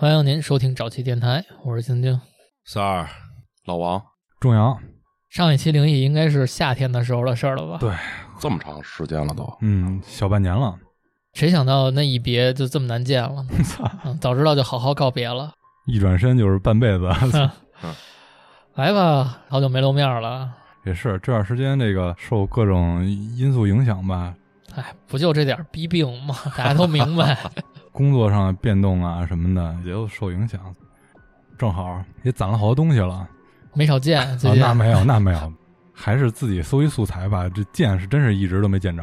[0.00, 2.20] 欢迎您收听早期电台，我是晶晶。
[2.64, 3.08] 三儿，
[3.64, 4.00] 老王，
[4.38, 4.78] 仲阳，
[5.28, 7.78] 上一期灵异应该是夏天的时候的事儿了吧？
[7.80, 7.92] 对
[8.38, 10.72] 这么长时间了都，嗯，小半年了，
[11.34, 13.44] 谁想到那一别就这么难见了？
[14.06, 15.52] 嗯早知道就好好告别了。
[15.86, 17.10] 一转身就是半辈子。
[18.76, 20.48] 来吧，好久没露面了。
[20.84, 24.32] 也是这段时间，这个受各种因素影响吧，
[24.76, 26.36] 哎，不就这点逼病吗？
[26.56, 27.36] 大家都明白。
[27.98, 30.60] 工作上的变动啊什么的也都受影响。
[31.58, 33.26] 正好也攒了好多东西了
[33.74, 35.52] 没少见，最啊，近、那没有，那没有，
[35.92, 37.48] 还是自己搜一素材吧。
[37.48, 39.02] 这见是真是一直都没见着，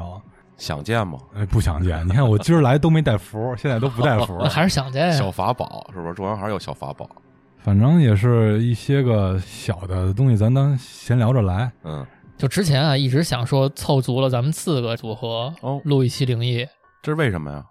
[0.55, 1.19] 想见吗？
[1.35, 2.07] 哎，不想见。
[2.07, 5.11] 你看我今儿来都没带符， 现在都不带符那，还是想见。
[5.11, 6.13] 小法宝是不是？
[6.13, 7.09] 中央还是有小法宝。
[7.57, 11.69] 反正也是一些个小的东西，咱当闲聊着来。
[11.83, 12.05] 嗯，
[12.37, 16.65] 就之前啊，一直想说凑足了咱们四个组合哦录一期灵异，
[17.01, 17.65] 这是为什么呀？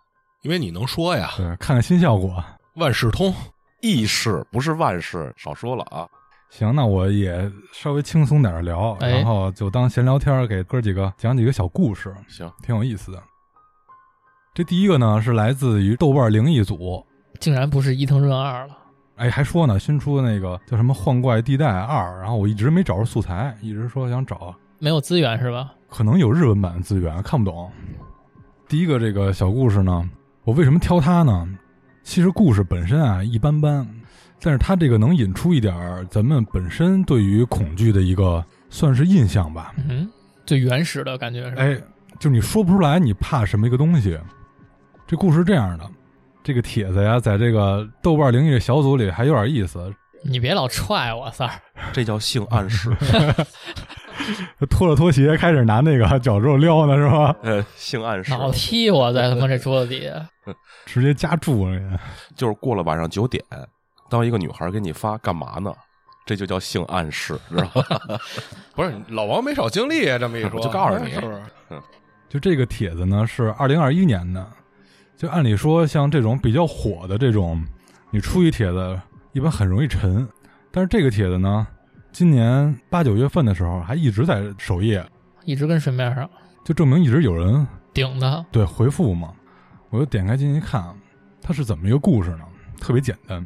[0.44, 2.42] 因为你能说呀，对，看看新效果。
[2.74, 3.34] 万事通。
[3.80, 6.06] 易事不是万事，少说了啊。
[6.50, 13.22] 行，那我也稍微轻松点儿聊，哎然后就当闲聊天儿，给哥几个讲几个小故事，行，挺有意思的。
[14.52, 17.04] 这第一个呢是来自于豆瓣灵异组，
[17.40, 18.76] 竟然不是伊藤润二了。
[19.16, 25.72] 哎，还说呢，新出的那个叫什么《幻怪地带二》，然后我一直没找着素材，一直说想找，没有资源是吧？
[25.88, 27.70] 可能有日文版的资源看不懂。
[28.68, 30.08] 第一个这个小故事呢，
[30.44, 31.48] 我为什么挑它呢？
[32.02, 33.88] 其实故事本身啊一般般，
[34.42, 39.72] 但是它这个能引出一点儿咱们本身对于恐惧的一个算是印象吧。
[39.88, 40.06] 嗯，
[40.44, 41.56] 最原始的感觉是？
[41.56, 41.80] 哎，
[42.18, 44.18] 就你说不出来你怕什么一个东西。
[45.06, 45.90] 这故事是这样的，
[46.42, 49.90] 这个帖子呀，在这个豆瓣灵异小组里还有点意思。
[50.22, 51.60] 你别老踹我三儿，
[51.92, 52.90] 这叫性暗示。
[54.70, 57.34] 脱了拖鞋，开始拿那个脚趾头撩呢，是吧？
[57.42, 60.28] 呃，性暗示老踢我在他妈这桌子底下。
[60.86, 61.98] 直接夹住了呀。
[62.36, 63.42] 就是过了晚上九点，
[64.10, 65.72] 当一个女孩给你发干嘛呢？
[66.26, 68.18] 这就叫性暗示，知道吧？
[68.74, 71.42] 不是老王没少经历啊，这么一说， 就告诉你是不是？
[72.28, 74.46] 就这个帖子呢，是二零二一年的。
[75.16, 77.64] 就按理说，像这种比较火的这种，
[78.10, 79.00] 你出一帖子，
[79.32, 80.26] 一般很容易沉。
[80.72, 81.66] 但是这个帖子呢，
[82.14, 85.04] 今年八九月份的时候，还一直在首页，
[85.44, 86.30] 一直跟水面上
[86.64, 88.46] 就证明一直有人顶他。
[88.52, 89.34] 对回复嘛。
[89.90, 90.94] 我就点开进去看，
[91.42, 92.44] 它是怎么一个故事呢？
[92.80, 93.44] 特别简单，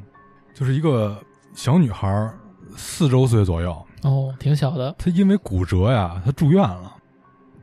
[0.53, 1.19] 就是一个
[1.55, 2.31] 小女孩，
[2.77, 6.95] 四周岁左右，哦，挺小的，她因为骨折呀，她住院了。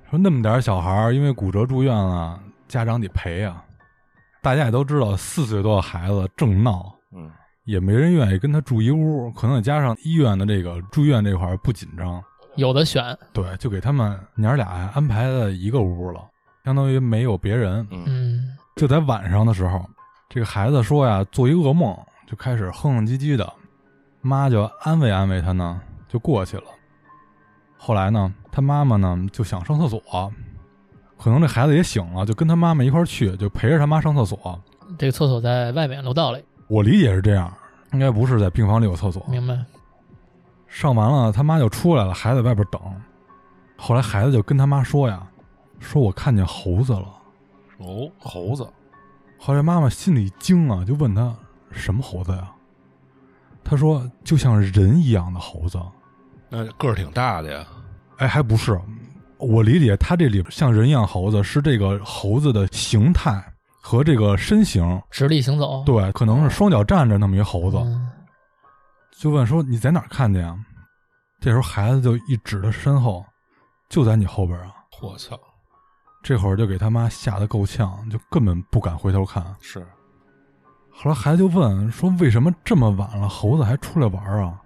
[0.09, 3.63] 说那么点儿小孩儿因为骨折住院了，家长得赔呀。
[4.41, 7.29] 大家也都知道，四岁多的孩子正闹，嗯，
[7.65, 9.29] 也没人愿意跟他住一屋。
[9.31, 12.23] 可能再加上医院的这个住院这块儿不紧张，
[12.55, 13.17] 有的选。
[13.33, 16.21] 对，就给他们娘儿俩安排在一个屋了，
[16.63, 17.85] 相当于没有别人。
[17.91, 19.85] 嗯嗯，就在晚上的时候，
[20.29, 21.95] 这个孩子说呀，做一噩梦，
[22.27, 23.51] 就开始哼哼唧唧的，
[24.21, 26.63] 妈就安慰安慰他呢，就过去了。
[27.77, 30.01] 后来呢，他妈妈呢就想上厕所，
[31.17, 34.59] 可能这孩子也醒了，就跟他妈妈一块儿去，就陪着他妈上厕所。
[34.97, 37.51] 这个厕所在外面楼道里，我理解是这样，
[37.93, 39.25] 应该不是在病房里有厕所。
[39.29, 39.57] 明白？
[40.67, 42.81] 上完了，他妈就出来了，孩子在外边等。
[43.77, 45.25] 后来孩子就跟他妈说呀
[45.79, 47.07] ：“说我看见猴子了。”
[47.79, 48.67] 哦，猴子，
[49.37, 51.35] 后来妈妈心里一惊啊，就问他
[51.71, 52.51] 什么猴子呀？
[53.63, 55.79] 他说就像人一样的猴子。
[56.49, 57.65] 那个儿挺大的呀，
[58.17, 58.79] 哎，还不是，
[59.37, 63.43] 我理解他这里像人一样猴子是这个猴子的形态
[63.87, 65.83] 和这个身形，直立行走。
[65.85, 67.77] 对，可能是双脚站着那么一猴子。
[67.77, 68.09] 嗯
[69.17, 70.57] 就问说你在哪儿看见啊？
[71.39, 73.23] 这时候孩子就一指他身后，
[73.87, 74.73] 就在你后边啊。
[75.03, 75.39] 我操！
[76.23, 79.55] 这会儿就给他妈吓得够呛，就根本不敢回头看。
[79.61, 79.85] 是
[80.91, 84.59] 后来孩子就问说：“为什么这么晚了，猴子还出来玩啊？”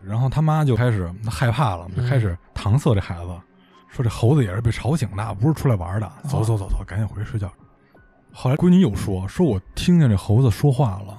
[0.00, 3.40] 然后他妈就开始害怕了，就开始搪塞这孩子，
[3.88, 6.10] 说：“这猴子也是被吵醒的，不是出来玩的。
[6.28, 7.52] 走走走走，赶紧回去睡觉。”
[8.38, 11.18] 后来闺女又说：“说我听见这猴子说话了。”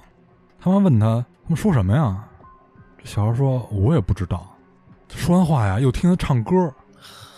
[0.62, 2.24] 他妈问他：“他们说什么呀？”
[2.96, 4.48] 这小孩说：“我也不知道。”
[5.10, 6.72] 说完话呀，又听他唱歌，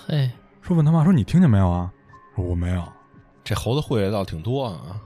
[0.05, 0.29] 嘿，
[0.61, 1.89] 说问他妈说：“你听见没有啊？”
[2.35, 2.83] 说：“我没有。”
[3.41, 4.99] 这猴子会的倒挺多啊。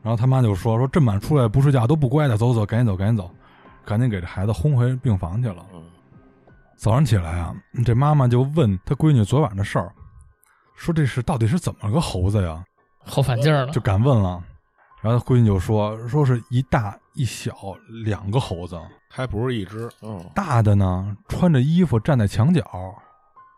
[0.00, 3.28] 然后他妈就说说这么晚出来不睡觉都不乖的，走走，赶紧走，赶紧走，
[3.84, 5.66] 赶紧给这孩子轰回病房去了。
[5.74, 5.82] 嗯
[6.76, 7.52] 早上起来啊，
[7.84, 9.92] 这妈妈就问他闺女昨晚的事儿，
[10.76, 12.64] 说这是到底是怎么个猴子呀？
[13.04, 13.80] 后反劲儿了就。
[13.80, 14.42] 敢问了。
[15.02, 17.54] 然后他闺女就说说是一大一小
[18.04, 22.62] 两个猴子，还不是一只，嗯，大的呢穿着衣服站在墙角，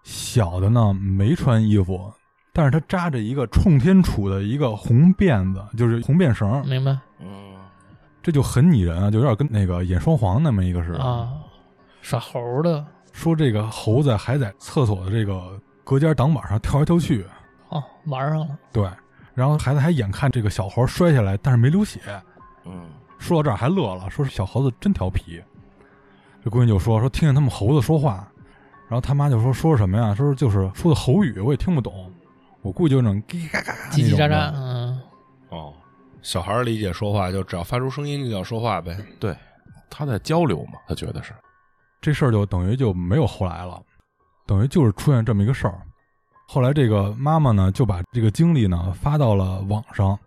[0.05, 2.13] 小的呢没穿衣服，
[2.53, 6.65] 但是他扎着一个冲天杵的一个红辫子，就是红辫绳。
[6.65, 6.97] 明白？
[7.19, 7.57] 嗯，
[8.23, 11.03] 这就很拟人啊，就有点跟那个演双簧那么一个似的。
[11.03, 11.29] 啊，
[12.03, 17.27] 耍猴的说这个猴子还在厕所的这个隔间挡板上跳来跳去，
[17.71, 18.89] 哦，玩上了，对，
[19.35, 22.01] 然后孩子还眼看这个小猴摔下来，但是没流血。
[22.65, 25.43] 嗯，说到这儿还乐了，说是小猴子真调皮。
[26.45, 28.29] 这闺女就说说听见他们猴子说话，
[28.89, 30.15] 然后他妈就说说什么呀？
[30.15, 32.13] 说就是说的猴语，我也听不懂。
[32.61, 35.01] 我估计就那种叽叽嘎嘎、叽叽喳喳，嗯，
[35.49, 35.73] 哦，
[36.23, 38.97] 小孩儿理解说话就只要发出声音就叫说话呗。
[39.19, 39.37] 对，
[39.91, 41.33] 他在交流嘛，他觉得是，
[42.01, 43.83] 这事儿就等于就没有后来了，
[44.47, 45.81] 等于就是出现这么一个事儿。
[46.47, 50.19] 后来这个妈妈呢就把这个经历呢发到了网上，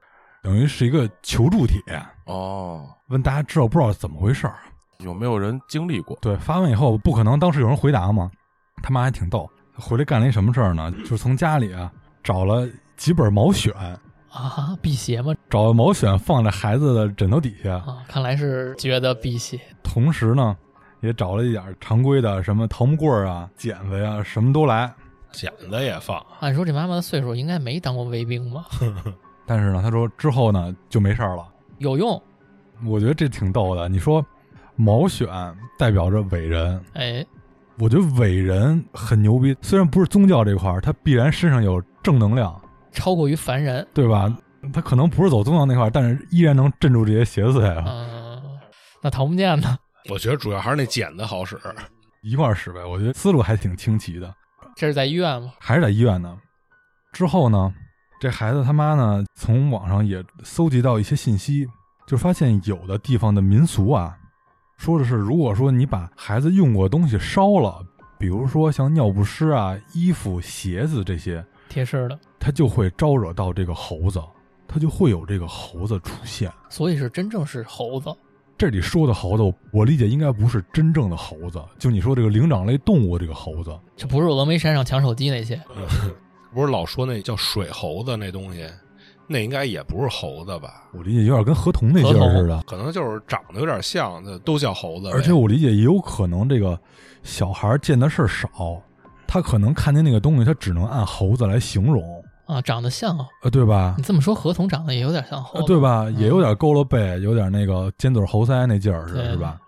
[0.42, 1.82] 等于是一个求助帖，
[2.26, 4.56] 哦，问大家知道不知道怎么回事儿。
[5.00, 6.18] 有没有人经历过？
[6.22, 8.32] 对，发完以后不可能当时有人回答嘛，
[8.82, 9.48] 他妈还挺逗，
[9.78, 10.92] 回来干了一什么事儿呢？
[10.92, 11.92] 就是从家里啊
[12.24, 13.74] 找了几本毛选，
[14.32, 20.56] 啊，辟邪嘛，找了毛选放在孩子的枕头底下，啊，看来是觉得辟邪，同时呢
[21.02, 24.92] 也找了一点常规的什么桃木棍儿啊、剪子呀、什么都来。
[25.36, 28.66] 剪子也放，按说这妈妈的岁数应该没当过卫兵吧？
[29.46, 31.46] 但是呢，他说之后呢就没事儿了。
[31.78, 32.20] 有用，
[32.86, 33.88] 我觉得这挺逗的。
[33.90, 34.26] 你说
[34.76, 35.28] 毛选
[35.78, 37.26] 代表着伟人，哎，
[37.78, 39.56] 我觉得伟人很牛逼。
[39.62, 42.60] 虽然不是宗教这块儿，他必然身上有正能量，
[42.92, 44.36] 超过于凡人，对吧？
[44.74, 48.42] 他可能不是走宗教那块儿，但是依然能镇住这些邪祟啊，嗯，
[49.02, 49.78] 那桃木剑呢？
[50.10, 51.60] 我觉得主要还是那剪子好使。
[52.24, 52.84] 一块儿使呗。
[52.84, 54.34] 我觉得思路还挺清奇的。
[54.76, 55.54] 这是在医院吗？
[55.60, 56.38] 还是在医院呢。
[57.14, 57.74] 之后呢，
[58.20, 61.66] 这孩子他妈呢，从网上也搜集到一些信息，
[62.06, 64.18] 就发现有的地方的民俗啊，
[64.78, 67.82] 说的是，如果说你把孩子用过的东西烧了，
[68.20, 74.22] 比如说像尿不湿啊、衣服、鞋子这些，贴身的，他就会招惹到这个猴子，
[74.68, 76.52] 他就会有这个猴子出现。
[76.70, 78.14] 所以是真正是猴子，
[78.58, 85.60] 这里说的猴子，我理解应该不是真正的猴子，就你说这个灵长类动物这个猴子，这不是峨眉山上抢手机那些，
[86.54, 88.66] 不是老说那叫水猴子那东西，
[89.28, 90.88] 那应该也不是猴子吧？
[90.94, 92.64] 我理解有点跟河童那劲儿似的。
[92.66, 95.10] 可能就是长得有点像，都叫猴子。
[95.10, 96.80] 而且我理解也有可能这个
[97.24, 98.82] 小孩儿见的事儿少，
[99.28, 102.15] 他可能看见那个东西，他只能按猴子来形容，
[102.46, 103.28] 啊，长得像啊。
[103.44, 104.04] 呃，对吧你？
[104.04, 106.10] 这么说，河童长得也有点像猴对吧？
[106.18, 109.60] 也有点佝偻背，有点那个尖嘴猴腮那劲儿似的，是吧？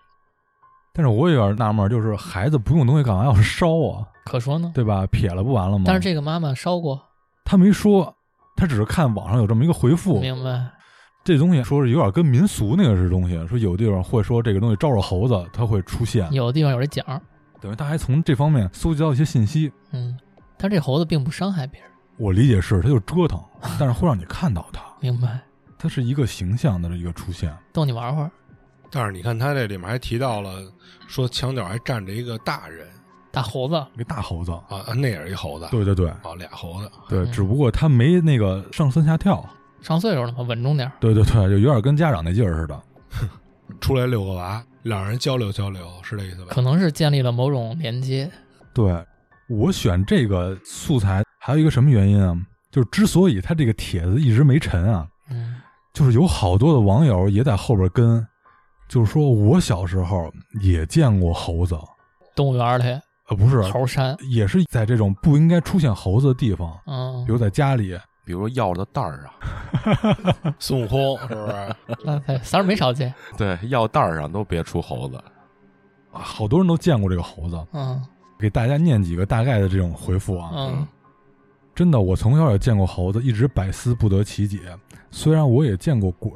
[0.94, 4.08] 但是我有点纳闷，就是孩子不用东西干嘛要烧啊？
[4.26, 4.72] 可说呢。
[4.74, 5.06] 对吧？
[5.08, 5.84] 撇了不完了吗？
[5.86, 7.02] 但是这个妈妈烧过，
[7.46, 8.16] 她没说，
[8.56, 10.72] 她只是看网上有这么一个回复，明白？
[11.24, 17.06] 这东西说是有点跟民俗那个是东西，说有地方会说这个东西招惹猴子，它会出现，有的地方有这讲，
[17.60, 19.72] 等于他还从这方面搜集到一些信息。
[19.92, 20.18] 嗯，
[20.58, 23.40] 但这猴子并不伤害别人，我理解是，他就折腾，
[23.80, 25.40] 但是会让你看到他，明白？
[25.78, 27.56] 它是一个形象的一个出现。
[27.72, 28.32] 逗你玩会儿，
[28.90, 30.62] 但是你看他这里面还提到了，
[31.08, 32.88] 说墙角还站着一个大人
[33.32, 39.48] 大猴子，一个大猴子，啊，啊那也是一猴子，对对对啊，俩猴子，对，嗯只不过他没那个上蹿下跳，
[39.82, 40.92] 上岁数了嘛，稳重点儿。
[41.00, 42.84] 对对对，就有点跟家长那劲儿似的。
[43.80, 46.48] 出来遛个娃，两人交流交流，是这意思吧？
[46.50, 48.32] 可能是建立了某种连接，
[48.74, 49.06] 对
[49.48, 52.38] 我选这个素材还有一个什么原因啊？
[52.70, 55.62] 就是之所以他这个帖子一直没沉啊，嗯，
[55.94, 58.28] 就是有好多的网友也在后边跟，
[58.90, 61.80] 就是说我小时候也见过猴子，
[62.36, 63.00] 动物园里
[63.30, 71.76] 呃，不是，猴山，也是在这种不应该出现猴子的地方，嗯比，如在家里，比如要了袋儿啊， 孙悟空是不是？
[72.04, 75.16] 那对三儿没少见，对，药袋儿上都别出猴子。
[76.12, 77.66] 啊好多人都见过这个猴子。
[77.72, 78.04] 嗯
[78.40, 80.52] 给大家念几个大概的这种回复啊。
[80.54, 80.88] 嗯，
[81.78, 84.62] 真的，我从小也见过猴子，一直百思不得其解。
[85.12, 86.32] 虽然我也见过鬼，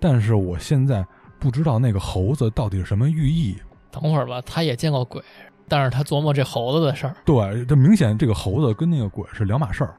[0.00, 1.06] 但是我现在
[1.38, 3.56] 不知道那个猴子到底是什么寓意。
[3.92, 5.22] 等会儿吧，他也见过鬼，
[5.68, 9.94] 但是他琢磨这猴子的事儿，对，这明显这个猴子跟那个鬼是两码事儿。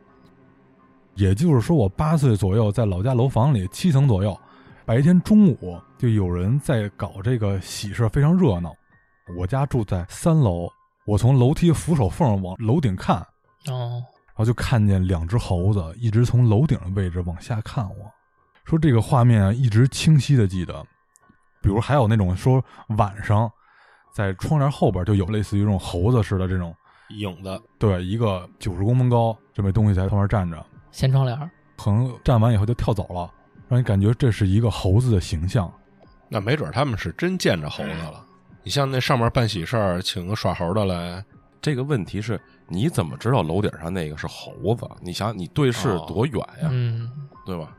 [1.16, 4.38] 也就是说，我八岁左右在老家楼房里七层左右，
[4.84, 8.76] 白天中午就有人在搞这个喜事，非常热闹。
[9.38, 10.68] 我家住在三楼，
[11.06, 13.26] 我从楼梯扶手缝往楼顶看，
[13.70, 18.12] 哦，然后就看见两只猴子一直从楼顶的位置往下看我，
[18.66, 20.82] 说这个画面啊一直清晰的记得。
[21.62, 22.64] 比如还有那种说
[22.98, 23.52] 晚上
[24.14, 26.74] 在窗帘后边就有类似于这种猴子似的这种，
[27.10, 31.38] 影子，对，一个九十公分高这么东西在旁边站着，掀窗帘，
[31.78, 33.30] 可能站完以后就跳走了，
[33.68, 35.70] 让你感觉这是一个猴子的形象。
[36.30, 38.26] 那没准他们是真见着猴子了。
[38.64, 41.24] 你像那上面办喜事儿，请个耍猴的来，
[41.62, 44.88] 这个问题是，你怎么知道楼顶上那个是猴子？
[45.02, 47.10] 你想，你对视哦多远呀，嗯，
[47.46, 47.76] 对吧？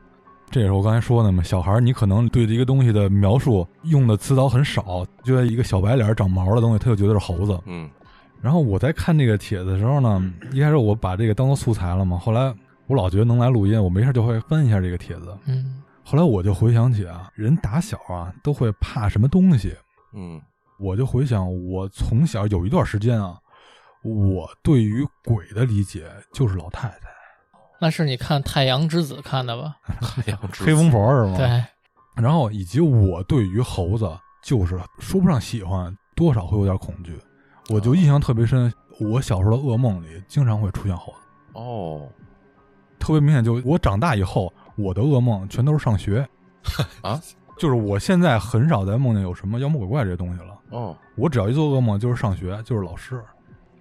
[0.49, 7.57] 这也是我刚才说的嘛，小孩你可能对这个东西的描述用的词藻很少，觉得一个小白脸长毛的东西，他就觉得是猴子。
[7.65, 7.89] 嗯
[8.41, 12.53] 然后我在看这个帖子的时候呢，一开始我把这个当做素材了嘛，后来
[12.87, 15.37] 我老觉得能来录音，我没事就会翻一下这个帖子。
[15.45, 19.73] 嗯后来我就回想起啊，人打小啊都会怕什么东西，
[20.13, 20.41] 嗯
[20.79, 23.37] 我就回想我从小有一段时间啊，
[24.03, 26.97] 我对于鬼的理解就是老太太、
[27.79, 29.75] 那是你看《太阳之子》看的吧？
[30.01, 31.37] 太阳之黑风婆是吗？。
[31.37, 31.63] 对，
[32.15, 34.09] 然后以及我对于猴子
[34.43, 37.19] 就是说不上喜欢，多少会有点恐惧。
[37.69, 41.19] 我就印象特别深，我小时候的噩梦里经常会出现猴子。
[41.53, 42.09] 哦
[42.99, 46.27] 特别明显，就我长大以后，我的噩梦全都是上学，
[47.01, 47.19] 啊
[47.57, 50.57] 就是我现在很少再梦见有什么妖魔鬼怪这些东西了。
[50.71, 53.23] 哦我只要一做噩梦，就是上学，就是老师。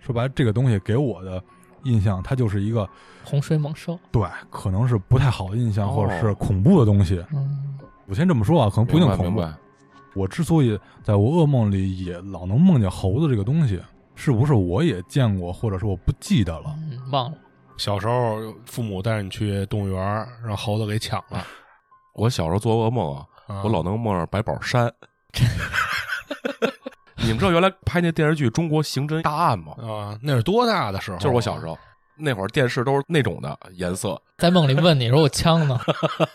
[0.01, 1.43] 说白了，这个东西给我的
[1.85, 2.89] 印象，它就是一个
[3.25, 3.99] 洪水猛兽。
[4.11, 7.25] 对，可能是不太好的印象，哦或者是恐怖的东西。
[7.33, 9.23] 嗯，我先这么说啊，可能不一定恐怖。
[9.25, 9.55] 明白
[10.15, 13.81] 我之所以在我噩梦里也老能梦见猴子这个东西，
[14.17, 16.75] 是不是我也见过，或者是我不记得了？
[16.77, 17.39] 嗯忘了。
[17.77, 21.47] 小时候父母带着你去动物园，让猴子给抢了。
[22.15, 24.93] 我小时候做噩梦啊，啊我老能梦着百宝山。
[27.23, 29.75] 你们知道原来拍那电视剧《中国刑侦大案》吗？
[29.87, 31.19] 啊，那是多大的时候？
[31.19, 31.79] 就是我小时候
[32.17, 35.79] 那会儿，电视都是那种的颜色，在梦里问你说我枪呢？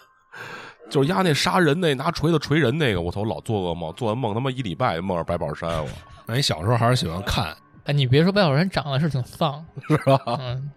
[0.89, 5.89] 就是压那杀人那拿锤子锤人那个，我操，老做噩梦，做完梦他妈一礼拜梦着百宝山，我
[6.27, 10.20] 那你小时候还是喜欢看，哎，你别说白宝山长得是挺丧， 是吧？
[10.39, 10.72] 嗯，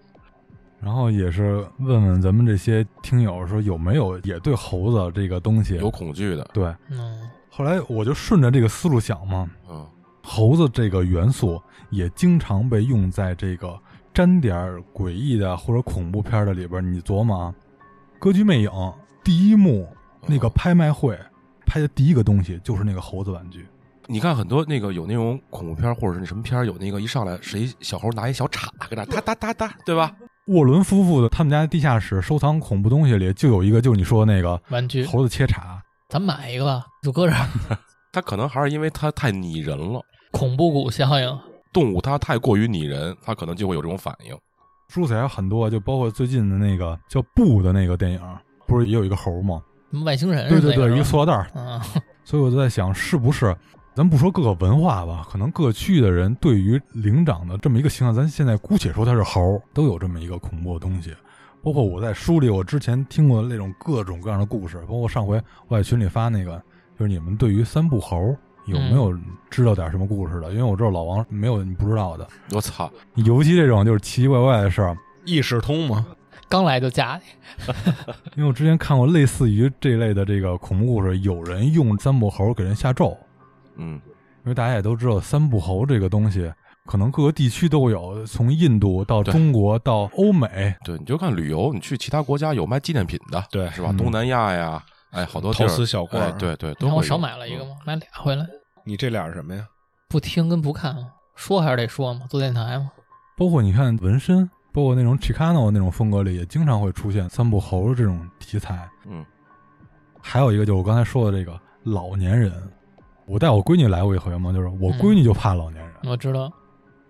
[0.80, 6.74] 然后也是问问咱们这些听友说有没有也对猴子这个东西有恐惧的，对。
[6.90, 9.86] 嗯，后来我就顺着这个思路想嘛，嗯
[10.28, 13.80] 猴子这个元素也经常被用在这个
[14.12, 14.54] 沾点
[14.92, 16.84] 诡异的或者恐怖片的里边。
[16.92, 17.54] 你琢磨啊，
[18.20, 18.70] 《歌剧魅影》
[19.24, 19.88] 第一幕
[20.26, 21.18] 那个拍卖会
[21.64, 23.66] 拍的第一个东西就是那个猴子玩具。
[24.06, 30.14] 你看很多那个有那种恐怖片或者是那什么片有那个一上来谁小猴拿一小叉搁那哒哒哒哒，对吧？
[30.48, 35.82] 沃伦夫妇的他们家地下室收藏恐怖东西里就有一个，就是你说的那个玩具，猴子切叉。
[36.10, 37.48] 咱买一个吧，就搁这儿。
[38.12, 41.38] 它可能还是因为它太拟人了，恐怖谷效应，
[41.72, 44.36] 动物它太过于拟人，它可能就会有这种反应。
[44.88, 48.20] 书里还有很多，就包括最近的那个叫《布》的那个电影，
[48.66, 49.62] 不是也有一个猴吗？
[49.90, 51.50] 什么外星人对对对，一个塑料袋儿。
[51.54, 51.80] 嗯，
[52.24, 53.54] 所以我就在想，是不是
[53.94, 61.14] 咱不说各个文化吧，可能各区域的人对于灵长的这么一个形象，咱现在姑且说它是猴，都有这么一个恐怖的东西。
[61.62, 66.62] 包括我在书里，我之前听过的那种各种各样的故事，包括上回我在群里发那个，
[66.98, 68.34] 就是你们对于三不猴
[68.68, 69.12] 有没有
[69.50, 70.50] 知道点什么故事的？
[70.52, 72.90] 因为我知道老王没有你不知道的，我操！
[73.14, 74.96] 尤其这种就是奇奇怪怪的事儿。
[75.24, 76.06] 意识通吗？
[76.48, 77.74] 刚来就加你，
[78.36, 83.14] 因为我之前看过类似于这类的这个恐怖故事，有人用三步猴给人下咒，
[83.76, 84.00] 嗯，
[84.44, 86.50] 因为大家也都知道三步猴这个东西，
[86.86, 93.88] 可能各个地区都有，从印度到中国到欧美，对，你就看旅游，你去其他国家有卖纪念品的，对是吧？
[93.90, 98.46] 嗯东南亚呀，哎，好多地儿陶瓷小罐儿哎对对，然后我少有买了一个嗯嘛，买俩回来，
[98.84, 99.66] 你这俩是什么呀？
[100.08, 100.96] 不听跟不看，
[101.34, 102.90] 说还是得说嘛，做电台嘛。
[103.36, 108.88] 包括你看纹身，包括那种 Chicano 那种风格里，也经常会出现三不猴这种题材。
[109.06, 109.24] 嗯
[110.20, 112.52] 还有一个就是我刚才说的这个老年人，
[113.24, 116.52] 我带我闺女来过一回嘛，就是我闺女就怕老年人，我知道，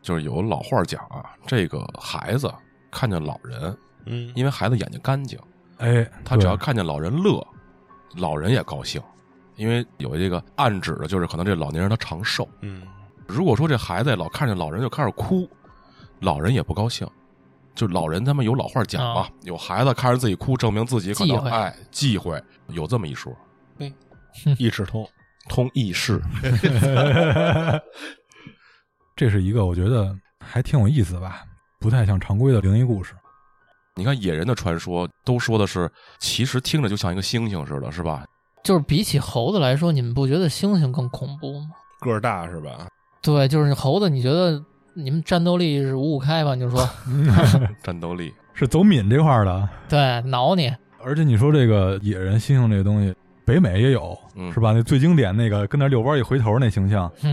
[0.02, 2.52] 就是有老话讲啊，这个孩子
[2.90, 5.38] 看见老人，嗯，因为孩子眼睛干净，
[5.78, 7.44] 哎，他只要对看见老人乐，
[8.16, 9.00] 老人也高兴，
[9.56, 12.48] 因为有这个暗指的就是可能这老年人他长寿。
[12.60, 12.82] 嗯，
[13.26, 15.48] 如果说这孩子老看见老人就开始哭，
[16.20, 17.06] 老人也不高兴。
[17.74, 23.32] 就老人他们有老话讲嘛，啊有孩子看着自己哭，证明自己可能哎忌讳，有这么一说。
[24.58, 25.08] 意识通。
[25.48, 26.20] 通义士，
[29.16, 31.42] 这是一个我觉得还挺有意思吧，
[31.80, 33.14] 不太像常规的灵异故事。
[33.98, 35.90] 你看野人的传说都说的是，
[36.20, 38.24] 其实听着就像一个猩猩似的，是吧？
[38.62, 41.66] 就是比起猴子来说，你们不觉得猩猩更恐怖吗？
[42.00, 42.86] 个儿大是吧？
[43.20, 44.62] 对，就是猴子，你觉得
[44.94, 46.54] 你们战斗力是五五开吧？
[46.54, 46.88] 你就说
[47.82, 53.14] 战斗力，是走敏这块儿的，对，挠你，而且你说这个野人猩猩这个东西，
[53.44, 54.72] 北美也有，嗯是吧？
[54.72, 57.32] 那最经典那个跟那遛弯一回头那形象，嗯，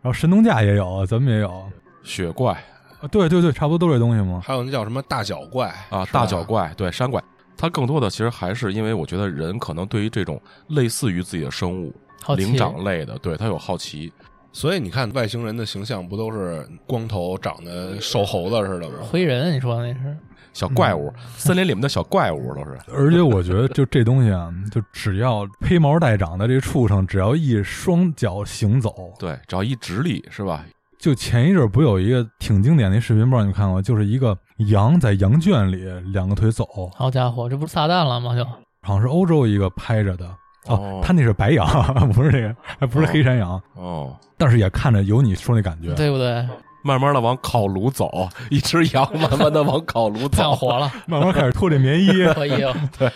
[0.00, 1.64] 然后神农架也有，咱们也有。
[2.04, 2.71] 雪怪啊，
[3.10, 4.40] 对对对，差不多都是这东西嘛？
[4.44, 7.22] 还有那叫什么大脚怪啊，大脚怪，对山怪，
[7.56, 14.12] 它更多的其实还是因为我觉得人可能对于这种类似于自己的生物，好奇灵长类的，对它有好奇。
[14.54, 18.96] 所以你看外星人的形象不都是光头长得瘦猴子似的吗？
[19.10, 20.16] 灰人，你说那是
[20.52, 22.78] 小怪物，森林里面的小怪物都是。
[22.94, 30.66] 而且我觉得，就这东西啊，就只要披毛戴长的这畜生，只要一双脚行走，对，只要一直立是吧？
[31.02, 38.36] 就前一阵儿不有一个挺经典的视频，不知道你们看过，就是一个羊在羊圈里两个腿走，好家伙，这不是撒旦了吗？
[38.36, 38.44] 就
[38.82, 40.24] 好像是欧洲一个拍着的。
[40.68, 41.66] 哦哦，他那是白羊，
[42.14, 45.92] 不是那个，还不是黑山羊，哦，但是也看着有你说那感觉。
[45.94, 46.46] 对不对？
[46.84, 50.54] 慢慢的往烤炉走， 一只羊慢慢的往烤炉走。
[50.54, 52.64] 火了，慢慢开始脱这棉衣，可以，
[52.96, 53.10] 对，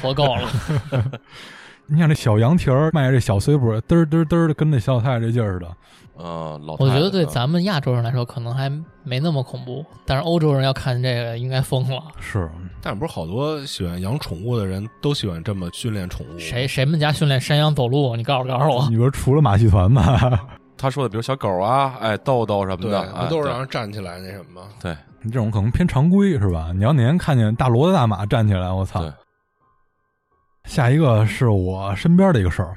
[0.00, 0.48] 活够了。
[1.88, 5.68] 你看这小羊蹄儿迈着这小碎步，嘚儿嘚儿嘚儿的，跟那小太太这劲儿似的。
[6.18, 8.70] 嗯，老我觉得对咱们亚洲人来说，可能还
[9.04, 12.02] 没那么恐怖，但是欧洲人要看这个，应该疯了。
[12.18, 16.38] 是，但不是好多喜欢养宠物的人都喜欢这么训练宠物？
[16.38, 18.16] 谁谁们家训练山羊走路？
[18.16, 24.68] 你告诉告诉我，你说除了马戏团吧， 他说的，比如小狗啊，哎，豆豆什么，的，哎不都是让人站起来那什么吗？
[24.80, 26.70] 对这种可能偏常规是吧？
[26.74, 29.04] 你要哪天看见大骡子大马站起来，我操！
[30.64, 32.74] 下一个是我身边的一个事儿，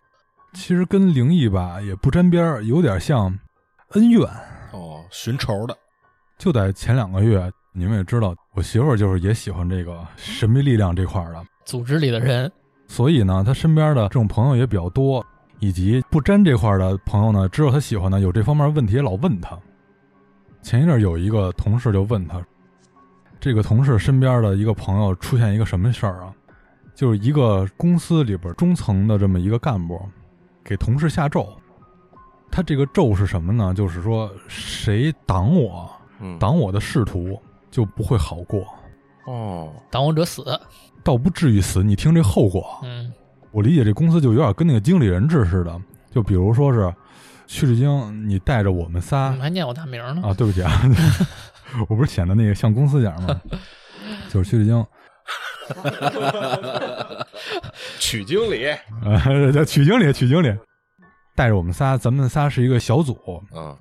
[0.53, 3.37] 其实跟灵异吧也不沾边儿，有点像
[3.89, 4.21] 恩怨。
[4.71, 5.75] 哦，寻仇的，
[6.37, 12.51] 就在前两个月，你们也知道，我媳妇儿就是也喜欢这个神秘力量这块儿的，组织里的人
[12.87, 15.25] 所以呢，她身边的这种朋友也比较多，
[15.59, 19.57] 以及不沾这块儿的朋友呢，知道她喜欢的有这方面问题，也老问她。
[20.61, 22.41] 前一阵儿有一个同事就问她，
[23.39, 26.33] 这个同事身边的一个朋友出现一个什么事儿啊？
[26.95, 29.97] 就是一个公司里边中层的这么一个干部，
[30.69, 31.51] 给同事下咒。
[32.51, 33.73] 他这个咒是什么呢？
[33.75, 37.39] 就是说谁挡我，嗯，挡我的仕途
[37.71, 38.65] 就不会好过，
[39.25, 40.43] 哦，挡我者死。
[41.03, 41.83] 倒不至于死。
[41.83, 43.11] 你听这后果，嗯，
[43.51, 46.93] 我理解这公司就有点跟那个经理人制似的，就比如说是
[47.47, 50.27] 徐志京，你带着我们仨你们还念我大名呢。
[50.27, 50.81] 啊，对不起啊，
[51.89, 53.41] 我不是显得那个像公司点儿吗？
[54.29, 54.85] 就是徐志京，
[57.99, 58.65] 曲经理，
[59.05, 60.53] 呃，叫曲经理，曲经理
[61.39, 63.17] 带着我们仨，咱们仨是一个小组，
[63.55, 63.73] 嗯，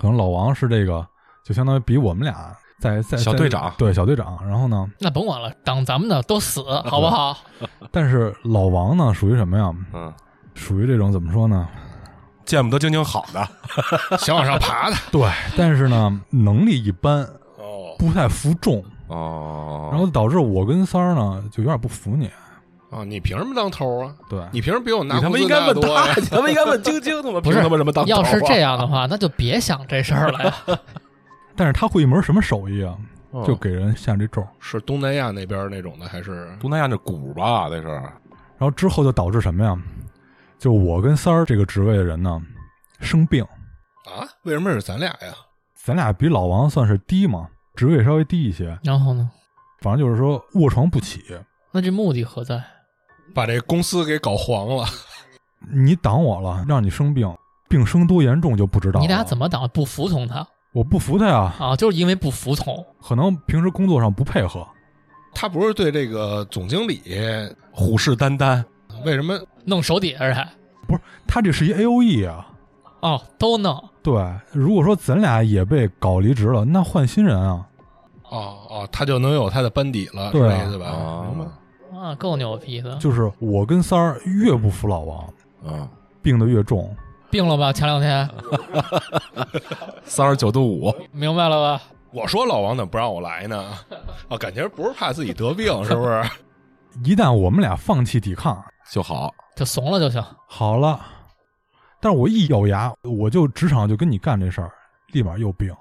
[0.00, 1.06] 可能老王是这个，
[1.44, 4.38] 就相当于比我们俩在在在小队长对小队长。
[4.48, 7.36] 然后呢，那甭管了，挡咱们的都死，好不好？
[7.92, 9.70] 但是老王呢，属于什么呀？
[9.92, 10.10] 嗯，
[10.54, 11.68] 属于这种怎么说呢？
[12.46, 13.46] 见不得晶晶好的，
[14.16, 14.96] 想往上爬的。
[15.12, 17.22] 对，但是呢，能力一般，
[17.58, 22.30] 哦不太服众，哦，然后导致我跟三儿呢就有点不服你。
[22.94, 24.14] 啊，你凭什么当头啊？
[24.28, 28.16] 对，你凭什么比我拿你他妈应该问他，你他妈应该问晶晶，他妈不是凭他妈什么当头啊？
[28.16, 30.54] 要是这样的话，那就别想这事儿了呀。
[31.56, 32.96] 但是他会一门什么手艺啊？
[32.98, 33.10] 嗯
[33.44, 39.76] 就给人下这咒，是东南亚那边那种的，还是东南亚那鼓吧，那是然后之后就导致什么呀？
[40.56, 42.40] 就我跟三儿这个职位的人呢
[43.00, 43.42] 生病，
[44.04, 44.22] 啊？
[44.44, 45.34] 为什么是咱俩呀？
[45.74, 49.28] 咱俩比老王算是低嘛，职位稍微低一些，然后呢？
[49.80, 51.20] 反正就是说卧床不起。
[51.72, 52.62] 那这目的何在？
[53.34, 54.86] 把这公司给搞黄了。
[55.72, 57.30] 你挡我了，让你生病，
[57.68, 59.00] 病生多严重就不知道了。
[59.00, 59.68] 你俩怎么挡？
[59.74, 61.52] 不服从他我不服他呀？
[61.58, 61.76] 啊？
[61.76, 62.84] 就是因为不服从。
[63.02, 64.66] 可能平时工作上不配合，
[65.34, 67.02] 他不是对这个总经理
[67.72, 68.62] 虎视眈眈，
[69.04, 70.48] 为什么弄手底下
[70.86, 72.46] 不是他这是一 A O E 啊。
[73.00, 74.14] 哦，都弄对，
[74.52, 77.66] 如果说咱俩也被搞离职了，那换新人啊。
[78.30, 80.86] 哦哦，他就能有他的班底了，是对啊这意思吧？
[80.86, 81.50] 啊明白。
[81.96, 82.96] 啊，够牛逼的。
[82.96, 85.24] 就是我跟三儿越不服老王，
[85.64, 85.88] 嗯，
[86.22, 86.94] 病得越重。
[87.30, 87.72] 病了吧？
[87.72, 88.28] 前两天
[90.04, 91.82] 三十九度五， 明白了吧？
[92.12, 93.72] 我说老王怎么不让我来呢？
[94.28, 96.22] 啊，感情不是怕自己得病，是不是？
[97.02, 100.22] 一旦我们俩放弃抵抗，就好，就怂了就行。
[100.46, 101.00] 好了。
[102.00, 104.70] 但是我一咬牙，我就职场就跟你干这事儿，
[105.12, 105.74] 立马又病。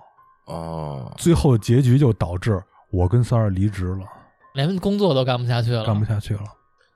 [0.45, 2.59] 哦，最后结局就导致
[2.91, 4.07] 我跟三儿离职了，
[4.53, 6.43] 连工作都干不下去了，干不下去了。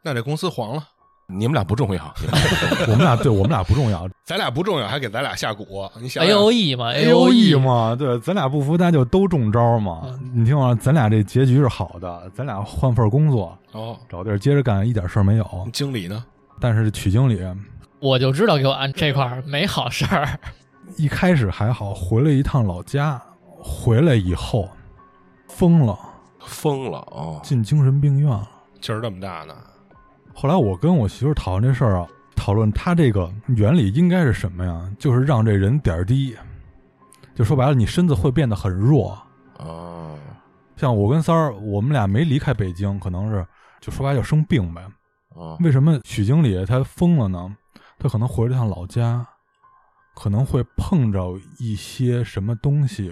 [0.04, 0.84] 那这公司黄了，
[1.28, 2.14] 你们俩不重要，
[2.88, 10.02] 我们俩对我们俩不重要咱俩不重要，还给咱俩下蛊，你想 A O E 嘛 A O E E 嘛，对，咱俩不服，那就都中招嘛。
[10.06, 15.68] 嗯你听我说，咱俩这结局是好的，咱俩换份工作，哦，找地儿接着干，一点事儿没有。
[15.74, 16.24] 经理呢？
[16.60, 17.40] 但是曲经理
[18.00, 20.40] 我就知道给我安这块儿没好事儿。
[20.98, 23.22] 一开始还好，回了一趟老家，
[23.60, 24.70] 回来以后
[25.50, 25.98] 疯了，
[26.48, 28.50] 疯了哦，进精神病院了。
[28.82, 29.54] 劲儿这么大呢？
[30.34, 34.90] 后来我跟我媳妇儿讨论这事儿啊，讨论他这个原理应该是什么呀？
[34.98, 36.36] 就是让这人点儿低，
[37.36, 39.18] 就说白了，你身子会变得很弱。
[39.58, 40.18] 哦，
[40.76, 43.46] 像我跟三儿，我们俩没离开北京，可能是
[43.82, 44.82] 就说白了就生病呗。
[45.30, 47.56] 哦，为什么许经理他疯了呢？
[48.00, 49.26] 他可能回了趟老家，
[50.16, 53.12] 可能会碰着一些什么东西，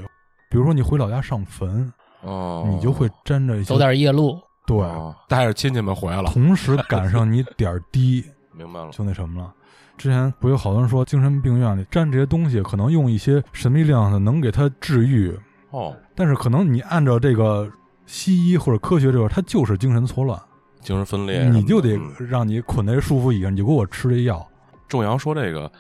[0.49, 1.91] 比如说你回老家上坟，
[2.25, 5.15] 哦，你就会沾着一些走点夜路，对，哦。
[5.29, 8.89] 带着亲戚们回来了，同时赶上你点儿低， 明白了。
[8.91, 9.53] 就那什么了。
[9.97, 15.33] 之前不有好多人说精神病院里沾这些东西，可能用一些神秘力量的能给他治愈，
[15.69, 17.71] 哦，但是可能你按照这个
[18.05, 20.37] 西医或者科学这个，它就是精神错乱，
[20.81, 24.45] 精神分裂你就得嗯让你捆在束缚椅上，你就给我吃这药。
[24.87, 25.71] 仲阳说这个，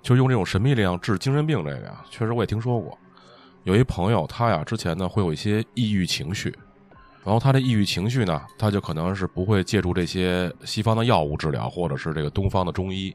[0.00, 2.96] 就是用这种神秘力量治精神病，这个呀，确实我也听说过。
[3.66, 6.56] 有一朋友，他呀之前呢会有一些抑郁情绪，
[7.24, 13.12] 然后他的抑郁情绪呢，他就可能是不会借助这些西方的药物治疗，或者是这个东方的中医，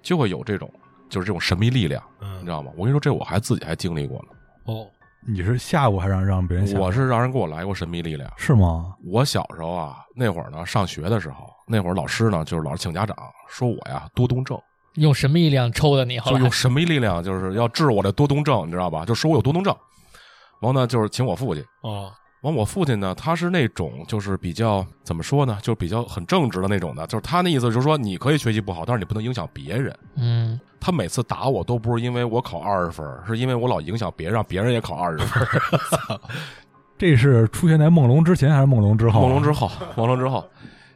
[0.00, 0.72] 就会有这种
[1.10, 2.72] 就是这种神秘力量，你嗯知道吗？
[2.74, 4.28] 我跟你说，这我还自己还经历过呢。
[4.64, 4.86] 哦，
[5.28, 6.80] 你是吓唬还让让别人吓唬？
[6.80, 8.32] 我是让人给我来过神秘力量。
[8.38, 8.94] 是吗？
[9.04, 13.14] 我小时候啊，那会儿呢上学的时候，那会儿老师呢就是老是请家长
[13.46, 14.58] 说我呀多动症。
[14.96, 19.04] 用神秘力量抽的你，后来就用神秘力量，就是要治我这多动症，你知道吧？
[19.04, 19.74] 就说我有多动症。
[20.60, 21.62] 完呢，就是请我父亲。
[21.82, 29.94] 哦，完，我父亲呢，他是那种就是比较怎么说呢，就是比较很正直的那种的，就是他那意思就是说，你可以学习不好，但是你不能影响别人。
[30.16, 35.46] 嗯，他每次打我都不是因为我考二十分，是因为我老影响别人，让别人也考二十分。
[36.96, 39.20] 这是出现在梦龙之前还是梦龙之后？
[39.20, 40.42] 梦龙之后，梦龙之后，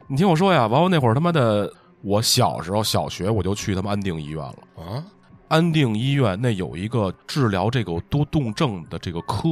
[0.07, 4.57] 你听我说呀，完我那会儿他妈的，我小时候小学我就去他们安定医院了。
[4.75, 5.05] 啊，
[5.47, 9.49] 安定医院那有一个治疗这个多动症的这个科，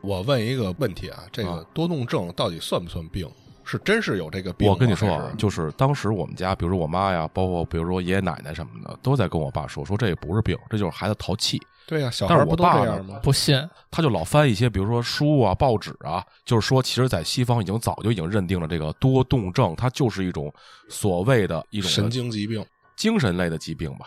[0.00, 3.30] 我问一个问题啊，这个啊多动症到底算不算病？
[3.70, 4.68] 是真是有这个病？
[4.68, 11.60] 我跟你说啊就是当时我们家，比如说我妈呀，包括比如说爷爷奶奶什么的，都在跟我爸说，说这也不是病，这就是孩子淘气。
[11.86, 13.20] 对呀、小但是我孩不这样吗？
[13.22, 20.52] 不信，他就老翻一些，比如说书啊、报纸啊，就是说，其实，在西方已经早就已经认定了这个多动症，它就是一种
[20.88, 22.64] 所谓的一种神经疾病
[22.96, 24.06] 精神类的疾病吧。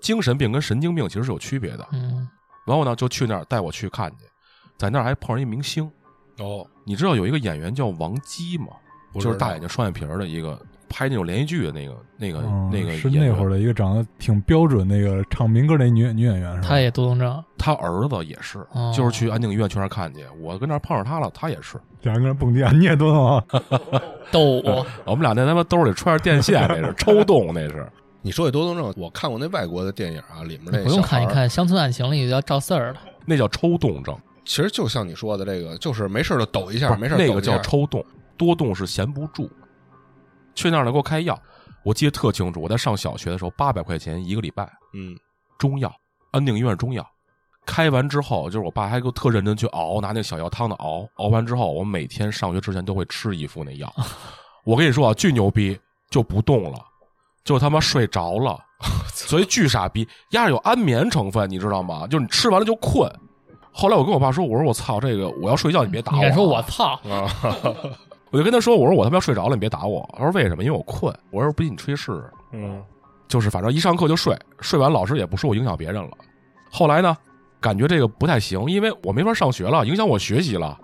[0.00, 1.88] 精神病跟神经病其实是有区别的。
[1.92, 2.28] 嗯，
[2.66, 4.18] 然后呢，就去那儿带我去看去，
[4.76, 5.90] 在那儿还碰上一明星，
[6.38, 8.66] 哦，你知道有一个演员叫王姬吗？
[9.20, 16.68] 就是大眼睛双眼皮儿的一个拍那种连续剧的那个那个、嗯，那个是那会儿的一个长得挺标准那个唱民歌那女女演员是吧？
[16.68, 20.20] 他也多动症，他儿子也是，哦就是去安定医院去那儿看去。
[20.40, 21.78] 我跟那儿碰上他了，他也是。
[22.02, 23.44] 两个人蹦迪啊，你也多动啊？
[24.30, 27.86] 逗我， 我们俩那他妈兜里揣着电线，那是抽动，那是。
[28.20, 38.04] 你说起多动症，我看过那外国的电影啊，里面那不用看一，看《乡村爱情》里叫赵四儿的，那叫抽动症，其实就像你说的这个，就是没事就抖一下，没事那个叫抽动，
[38.36, 39.50] 多动是闲不住。
[40.54, 41.40] 去那儿呢，给我开药，
[41.82, 42.60] 我记得特清楚。
[42.60, 45.16] 我在上小学的时候，八百块钱一个礼拜，嗯，
[45.58, 45.92] 中药，
[46.30, 47.04] 安定医院中药。
[47.66, 51.08] 开完之后，就是我爸还给我特认真去熬，拿那小药汤的熬。
[51.14, 53.92] 熬完之后，我每天上学之前都会吃一副那药。
[54.64, 55.78] 我跟你说啊，巨牛逼，
[56.10, 56.78] 就不动了，
[57.42, 58.58] 就他妈睡着了，
[59.12, 60.06] 所以巨傻逼。
[60.30, 62.06] 压着有安眠成分，你知道吗？
[62.06, 63.10] 就是你吃完了就困。
[63.72, 66.20] 后来我跟我爸说，我说我操，这个我要睡觉，你别打我、啊。
[66.20, 67.00] 你敢说我操？
[68.34, 70.08] 啊，我就跟他说，我说我他妈要睡着了，你别打我。
[70.18, 70.64] 他说为什么？
[70.64, 71.16] 因为我困。
[71.30, 72.24] 我说不信你吹试试。
[72.50, 72.82] 嗯，
[73.28, 76.10] 就是反正一上课就睡，睡完老师也不说我影响别人了。
[76.68, 77.16] 后来呢，
[77.60, 80.76] 感觉这个不太行，因为我没法上学了，影响我学习了。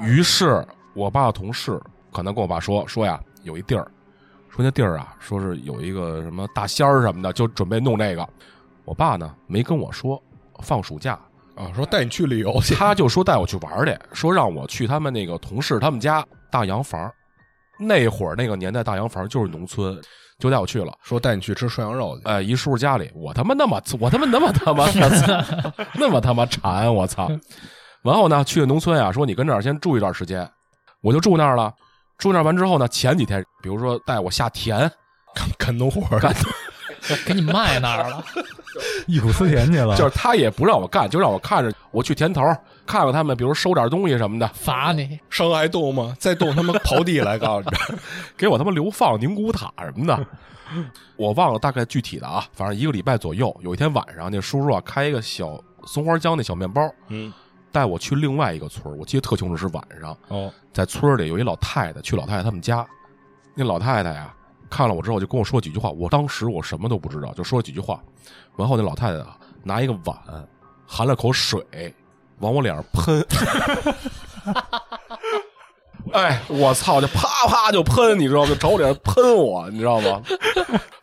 [0.00, 0.62] 于是
[0.94, 1.80] 我爸的同事
[2.12, 3.90] 可能跟我爸说说呀，有一地儿，
[4.50, 8.28] 说那地儿啊，说是有一个什么大仙儿什么的，就准备弄这个。
[8.84, 10.22] 我爸呢没跟我说，
[10.60, 11.18] 放暑假
[11.54, 17.12] 啊，说带你去旅游去，他就说带我去玩去，说让我去他们那个同事他们家大洋房。
[17.78, 19.98] 那会儿那个年代，大洋房就是农村，
[20.38, 20.92] 就带我去了。
[21.02, 24.86] 说带你去吃涮羊肉去，哎，一叔叔家里，我他妈那么我他妈那么他妈
[25.94, 27.28] 那么他妈馋，我操！
[28.04, 30.48] 完后呢，去农村啊，说你跟这儿先住一段时间，
[31.00, 31.72] 我就住那儿了。
[32.18, 34.88] 住那儿完之后呢，前几天比如说带我下田，
[35.58, 36.32] 干农活儿，干
[37.26, 38.24] 给你卖那儿了，
[39.08, 42.42] 忆苦思甜去了，就是他也不让我干，就让我看着我去田头
[42.86, 45.20] 看看他们，比如收点东西什么的，罚你。
[45.30, 46.16] 伤害动吗？
[46.18, 47.76] 再动他妈刨地来，告诉你，
[48.36, 50.26] 给我他妈流放宁古塔什么的，
[51.16, 53.54] 我忘了大概具体的啊，反正一个礼拜左右。
[53.60, 57.32] 有一天晚上，那叔叔啊开一个小松花江那小面包，嗯，
[57.70, 62.86] 带我去另外一个村我记得特清楚是晚上，哦，在村儿里有一老太太，去老太太他们家，
[63.54, 64.34] 那老太太呀
[64.70, 68.02] 看了我之后就跟我说几句话，我当时我什么都不知道，就说了几句话，
[68.56, 70.16] 完后那老太太啊拿一个碗
[70.86, 71.64] 含了口水
[72.40, 73.26] 往我脸上喷。
[76.12, 77.00] 哎，我操！
[77.00, 78.48] 就啪啪就喷，你知道吗？
[78.48, 80.20] 就朝我脸上喷我，你知道吗？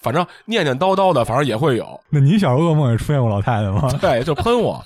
[0.02, 2.00] 反正念念叨叨的，反正也会有。
[2.10, 3.89] 那你小时候噩梦也出现过老太太吗？
[4.00, 4.84] 对，就喷我，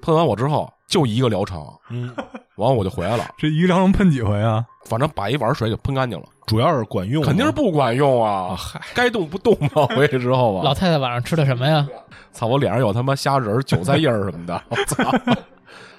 [0.00, 2.12] 喷完我之后就一个疗程，嗯，
[2.56, 3.26] 完了我就回来了。
[3.36, 4.64] 这一个疗程喷几回啊？
[4.84, 8.56] 反正把一碗水给喷干净了，主要是管用吗，肯定是不管用啊！
[8.94, 11.86] 该动不动嘛，回去之后老啊， 太太晚上吃的什么呀？
[12.32, 15.04] 操，我脸上有他妈虾仁、韭菜叶儿什么的， 我操！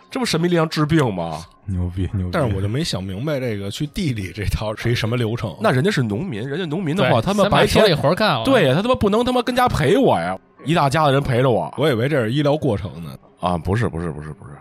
[0.10, 1.44] 这不神秘力量治病吗？
[1.66, 2.30] 牛逼牛逼！
[2.32, 5.54] 但是我就没想明白这个去地里这套是一什么流程。
[5.60, 13.12] 那人家是农民，人家农民的话，他们白天活干了，对呀，他他妈不能他妈跟家陪我呀，一大家子人陪着我我以为这是医疗过程呢。
[13.40, 13.56] 啊！
[13.56, 14.52] 不是不是不是不是，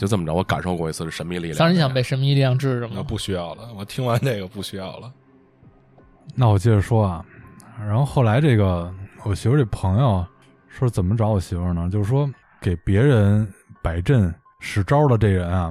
[0.00, 1.58] 就这么着，我感受过一次这神秘力量。
[1.58, 3.02] 当时你想被神秘力量治着那吗？
[3.06, 5.12] 不需要了，我听完这个不需要了。
[6.34, 7.22] 那我接着说啊，
[7.78, 8.90] 然后后来这个
[9.24, 10.24] 我媳妇这朋友
[10.68, 11.90] 说怎么找我媳妇呢？
[11.92, 12.26] 就是说
[12.62, 13.46] 给别人
[13.82, 15.70] 摆阵使招的这人啊，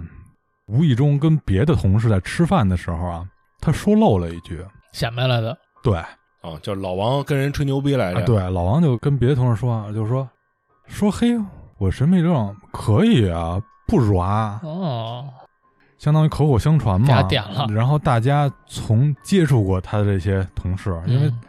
[0.68, 3.28] 无意中跟别的同事在吃饭的时候啊，
[3.60, 8.20] 他说漏了一句，显摆来的，对，啊，就老王跟人吹牛逼来着。
[8.20, 10.30] 啊，对，老王就跟别的同事说啊，就是说
[10.86, 11.36] 说嘿，
[11.80, 13.60] 我神秘症可以啊，
[13.90, 15.28] 不软，哦，
[15.98, 17.24] 相当于口口相传嘛。
[17.24, 21.40] 点了然后大家从接触过他的这些同事，因为嗯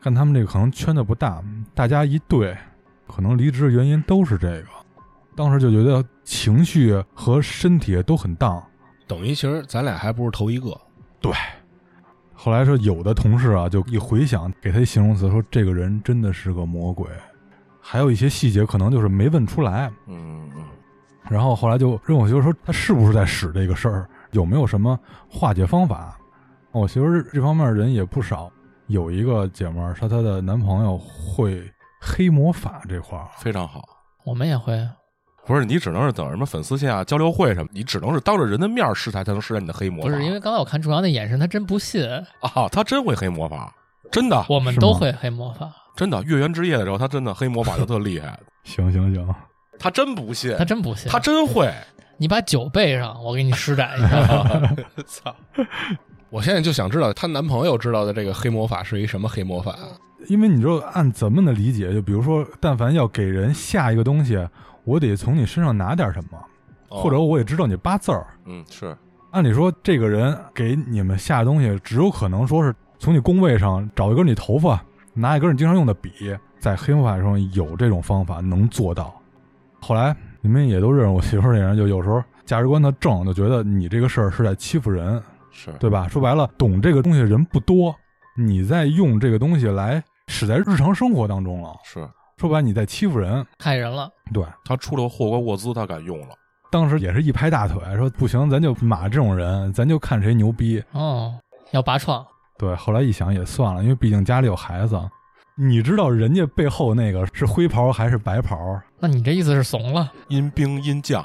[0.00, 1.42] 看他们这个可能圈子不大，
[1.74, 2.54] 大家一对，
[3.06, 4.66] 可能离职的原因都是这个。
[5.34, 8.62] 当时就觉得情绪和身体都很荡。
[9.06, 10.78] 等于其实咱俩还不是头一个。
[11.20, 11.32] 对
[12.34, 17.06] 后来说有的同事啊，就一回想，给他一形容词，说这个人真的是个魔鬼。
[17.80, 20.64] 还有一些细节可能就是没问出来，嗯嗯，
[21.28, 26.18] 然后后来就问我媳妇说，他是不是在使这个事儿，有没有什么化解方法？
[26.72, 28.50] 我媳妇儿这方面人也不少，
[28.88, 31.62] 有一个姐们儿说她的男朋友会
[32.00, 33.82] 黑魔法这块儿，非常好。
[34.24, 34.86] 我们也会，
[35.46, 40.10] 不是你只能是等什么粉丝线啊、交流会什么，你只能是当着人的面施展才能施展你的黑魔法。
[40.10, 42.04] 不是因为刚才我看朱阳那眼神，他真不信，
[42.40, 43.74] 啊，他真会黑魔法，
[44.10, 44.44] 真的？
[44.48, 49.34] 我们都会黑魔法，真的月圆之夜的时候，他真的黑魔法就特厉害，行 行行，
[49.78, 51.72] 他真不信他，真不信，他真会。
[52.16, 54.74] 你把酒备上，我给你施展一下。
[55.04, 55.34] 操！
[56.30, 59.76] 我现在就想知道她男朋友知道的这个黑魔法是一什么黑魔法。
[60.28, 64.38] 因为你说按咱们的理解，就比如说，但凡要给人下一个东西，
[64.84, 66.38] 我得从你身上拿点什么，
[66.88, 68.26] 哦或者我也知道你八字儿。
[68.46, 68.96] 嗯是
[69.32, 74.80] 按理说，这个人给你们下的东西，只有可能说是从你工位上找一根你头发，
[75.12, 79.12] 拿一根你经常用的笔，在黑魔法上有这种方法能做到。
[79.84, 86.08] 后来你们也都认识我媳妇儿这人，就有时候价值观特正，就觉得你这个事儿是在欺负人，是，对吧？
[86.08, 87.94] 说白了，懂这个东西的人不多，
[88.34, 91.68] 你在用这个东西来使在日常生活当中了。
[91.84, 93.44] 是说白了，你在欺负人。
[93.58, 96.28] 害人了，对，他出了霍格沃兹，他敢用了。
[96.70, 100.82] 当时也是一拍大腿，说不行，咱就马这种人，咱就看谁牛逼。
[100.92, 101.34] 哦，
[101.72, 102.26] 要拔创，
[102.58, 104.98] 对，后来一想也算了，因为毕竟家里有孩子。
[105.56, 108.56] 你知道人家背后那个是灰袍还是白袍？
[109.06, 110.10] 那你这意思是怂了？
[110.28, 111.22] 因兵因将，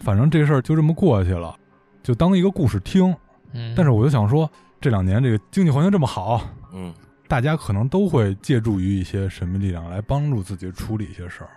[0.00, 1.56] 反正这事儿就这么过去了，
[2.02, 3.14] 就当一个故事听。
[3.54, 4.50] 嗯，但是我就想说，
[4.82, 6.42] 这两年这个经济环境这么好，
[6.74, 6.92] 嗯
[7.26, 11.48] 大家可能都会借助于一些神秘力量来帮助自己处理一些事儿，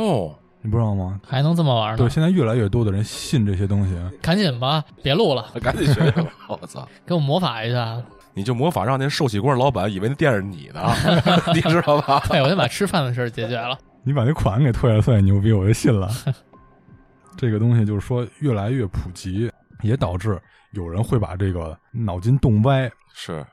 [0.00, 1.20] 哦，你不知道吗？
[1.26, 1.96] 还能这么玩呢？
[1.98, 3.94] 对，现在越来越多的人信这些东西。
[4.22, 6.30] 赶紧吧，别录了， 赶紧学学吧！
[6.48, 8.00] 我操， 给我魔法一下。
[8.34, 10.80] 你就魔法让那寿喜锅老板以为那店是你的，
[11.52, 12.22] 你知道吧？
[12.30, 13.76] 对，我先把吃饭的事儿解决了。
[14.08, 16.08] 你把那款给退了算你牛逼，我就信了。
[17.36, 20.40] 这个东西就是说越来越普及，也导致
[20.72, 22.90] 有人会把这个脑筋动歪。
[23.12, 23.44] 是，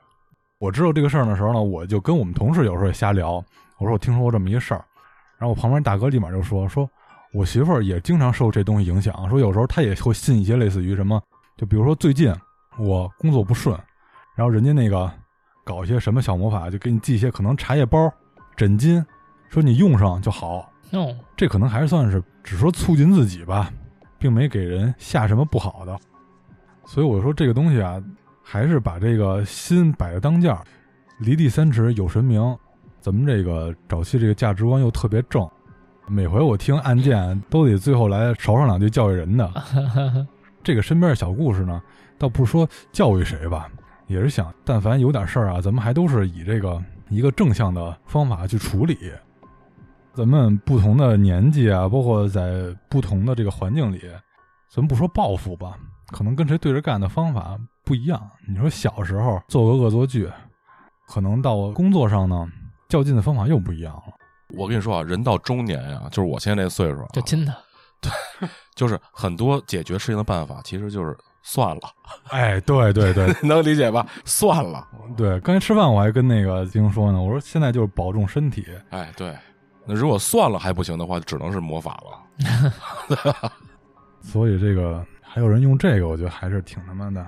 [0.58, 3.32] 我知道这个事儿的时候呢，我就跟我们同事有时候也瞎聊。
[3.76, 4.82] 我说我听说过这么一个事儿，
[5.36, 6.88] 然后我旁边大哥立马就说说，
[7.34, 11.22] 我媳妇儿也经常受这东西影响，说有时候她也会信一些类似于什么，
[11.58, 12.34] 就比如说最近
[12.78, 13.78] 我工作不顺，
[14.34, 15.12] 然后人家那个
[15.66, 18.10] 搞一些什么小魔法，就给你寄一些可能茶叶包、
[18.56, 19.04] 枕巾，
[19.48, 20.70] 说你用上就好。
[20.92, 23.70] 哦，这可能还算是只说促进自己吧，
[24.18, 25.98] 并没给人下什么不好的。
[26.84, 28.00] 所以我说这个东西啊，
[28.42, 30.62] 还是把这个心摆在当间儿，
[31.18, 32.56] 离地三尺有神明。
[33.00, 35.48] 咱们这个早期这个价值观又特别正，
[36.08, 39.48] 每回我听案件都得最后来勺上两句教育人的。
[40.62, 41.80] 这个身边的小故事呢，
[42.18, 43.68] 倒不是说教育谁吧，
[44.08, 48.96] 也是想，但凡有点事儿啊，咱们还都是以这个一个正向的方法去处理。
[50.16, 54.00] 咱们不同的年纪啊，包括在不同的这个环境里，
[54.70, 55.76] 咱们不说报复吧，
[56.10, 58.18] 可能跟谁对着干的方法不一样。
[58.48, 60.26] 你说小时候做个恶作剧，
[61.06, 62.48] 可能到工作上呢，
[62.88, 64.14] 较劲的方法又不一样了。
[64.56, 67.54] 我跟你说啊，人到中年呀、就是我现在这岁数、啊，就亲他。
[68.74, 71.82] 就是很多解决事情的办法，其实就是算了，
[72.28, 74.06] 哎，对对对 能理解吧？
[74.24, 78.66] 算了，对，刚才吃饭我还跟那个丁说呢，我说现在就是保重身体。
[78.90, 79.36] 哎，对。
[79.86, 83.52] 那如果算了还不行的话，只能是魔法了。
[84.20, 87.24] 所以这个还有人用这个，我觉得还是挺他妈的。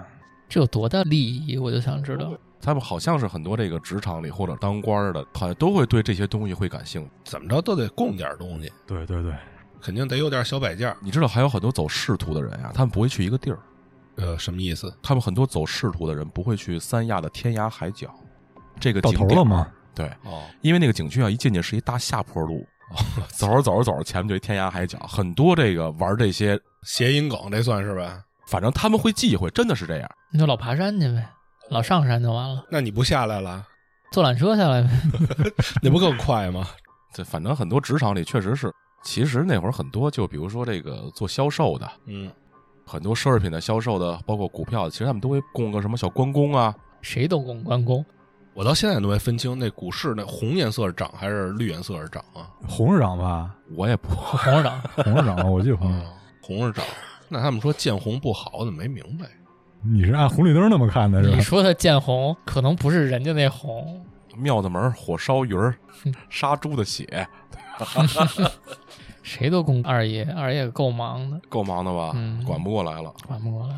[0.49, 1.57] 这有多大利益？
[1.57, 2.33] 我就想知道。
[2.61, 7.11] 他们好像是很多这个职场里或者当官的，好像都会对这些东西会感兴趣。
[7.23, 9.33] 怎么着都得供点东西，对对对，
[9.81, 10.92] 肯定得有点小摆件。
[11.01, 13.59] 你知道，还有很多走仕途的人呀、他们不会去一个地儿，
[14.16, 14.92] 呃，什么意思？
[15.01, 18.12] 他们很多走仕途的人不会去三亚的天涯海角
[18.81, 19.68] 这个到景点儿头了吗？
[19.99, 22.65] 对，哦，因为那个景区啊，一进去是一大下坡路，
[23.35, 28.23] 走着走着走着，前面就一天涯海角，很多这个玩这些，谐音梗这算是吧？
[28.47, 30.09] 反正他们会忌讳，真的是这样。
[30.33, 31.29] 你就老爬山去呗，
[31.71, 33.67] 老上山就完了，那你不下来了，
[34.13, 34.89] 坐缆车下来呗。
[35.83, 36.65] 那不更快吗？
[37.13, 42.31] 这反正很多职场里确实是，其实那会儿很多，就比如说这个做销售的，嗯，
[42.87, 48.05] 很多奢侈品的销售的，包括股票的，其实他们都会供个什么小关公啊，谁都供关公，
[48.59, 52.51] 我到现在都没分清那股市那红颜色是涨还是绿颜色是涨啊？
[52.66, 56.85] 红是涨吧，我也不红是涨红是涨， 我记得红是涨。
[57.29, 59.27] 那他们说见红不好，我怎么没明白？
[59.81, 61.40] 你是按红绿灯那么看的是吧你？
[61.40, 64.05] 说的见红，可能不是人家那红，
[64.37, 65.73] 庙子门火烧鱼儿，
[66.29, 67.07] 杀猪的血
[69.23, 72.11] 谁都供二爷，二爷够忙的，够忙的吧？
[72.16, 73.14] 嗯管不过来了。
[73.25, 73.77] 管不过来。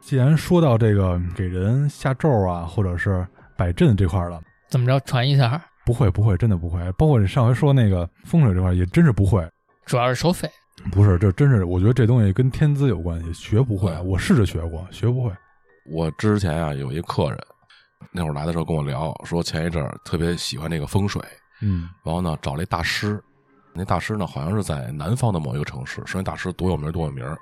[0.00, 3.26] 既然说到这个给人下咒啊，或者是
[3.56, 5.62] 摆阵这块儿了，怎么着传一下？
[5.84, 6.80] 不会不会，真的不会。
[6.92, 9.48] 包括你上回说那个风水这块，也真是不会。
[9.84, 10.50] 主要是收费。
[10.92, 13.90] 不是，这真是我觉得这东西跟天资有关系，学不会。
[13.92, 15.32] 嗯我试着学过，学不会。
[15.88, 17.38] 我之前啊有一客人，
[18.12, 21.22] 那会儿来的时候跟我聊，说前一阵儿特别喜欢这个风水，
[21.62, 23.22] 嗯然后呢找了一大师，
[23.72, 27.38] 那大师呢好像是在南方的某一个城市，说那大师多有名儿多有名儿，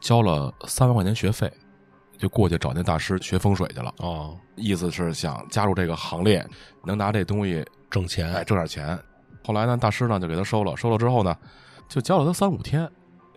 [0.00, 1.52] 交了三万块钱学费，
[2.20, 6.46] 就过去找那大师学风水去了，哦，意思是想加入这个行列，
[6.84, 8.98] 能拿这东西挣钱哎挣点钱。
[9.42, 11.34] 后来呢，大师呢就给他收了，收了之后呢，
[11.88, 12.86] 就教了他三五天，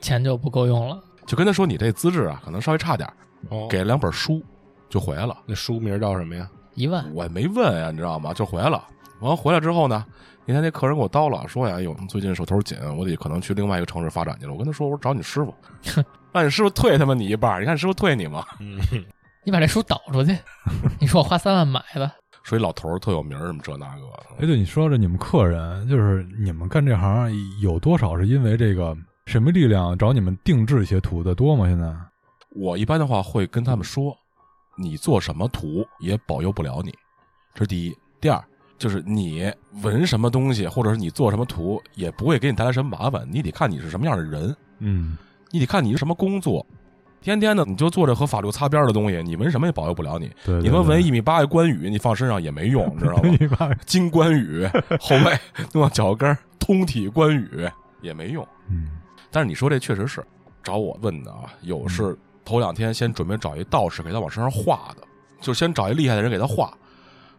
[0.01, 1.01] 钱就不够用了。
[1.25, 3.15] 就跟他说你这资质啊可能稍微差点儿，
[3.49, 4.43] 哦，给了两本书
[4.89, 5.37] 就回来了。
[5.45, 6.49] 那书名叫什么呀？
[6.75, 8.33] 一万，我也没问呀，你知道吗？
[8.33, 8.83] 就回来了。
[9.21, 10.05] 完了回来之后呢，
[10.45, 14.51] 那天那客人给我叨了，说呀，哎呦，最近手头紧，我得可能去另外一个城市发展去了。
[14.51, 15.55] 我跟他说，我说找你师傅，
[16.33, 18.45] 让你师傅退他妈你一半儿，你看师傅退你吗？
[18.59, 18.77] 嗯，
[19.43, 20.35] 你把这书倒出去，
[20.99, 22.11] 你说我花三万买的，
[22.43, 24.07] 说一老头儿特有名儿，什么这那个。
[24.39, 31.67] 哎，对，你说这你们客人，就是你们干这行有多少是因为这个神秘力量找你们定制一些图的多吗？
[31.67, 31.93] 现在
[32.55, 34.15] 我一般的话会跟他们说，
[34.75, 36.91] 你做什么图也保佑不了你，
[37.53, 37.95] 这是第一。
[38.19, 38.43] 第二
[38.77, 43.27] 就是你纹什么东西，或者是你做什么图，也不会给你带来什么麻烦。
[43.29, 45.17] 你得看你是什么样的人，嗯，
[45.53, 46.65] 你得看你是什么工作。
[47.21, 50.29] 天天的你就做着和法律擦边的东西，你纹什么也保佑不了你。
[50.43, 53.29] 对，你们纹一米八的关羽，你放身上也没用，知道吗？
[53.39, 54.67] 一八， 金关羽
[54.99, 55.31] 后背
[55.71, 57.69] 弄到脚跟，通体关羽
[58.01, 58.45] 也没用。
[58.69, 58.89] 嗯
[59.31, 60.21] 但是你说这确实是
[60.61, 65.07] 找我问的啊，有是头两天先准备找一道士给他往身上画的，
[65.39, 66.75] 就先找一厉害的人给他画。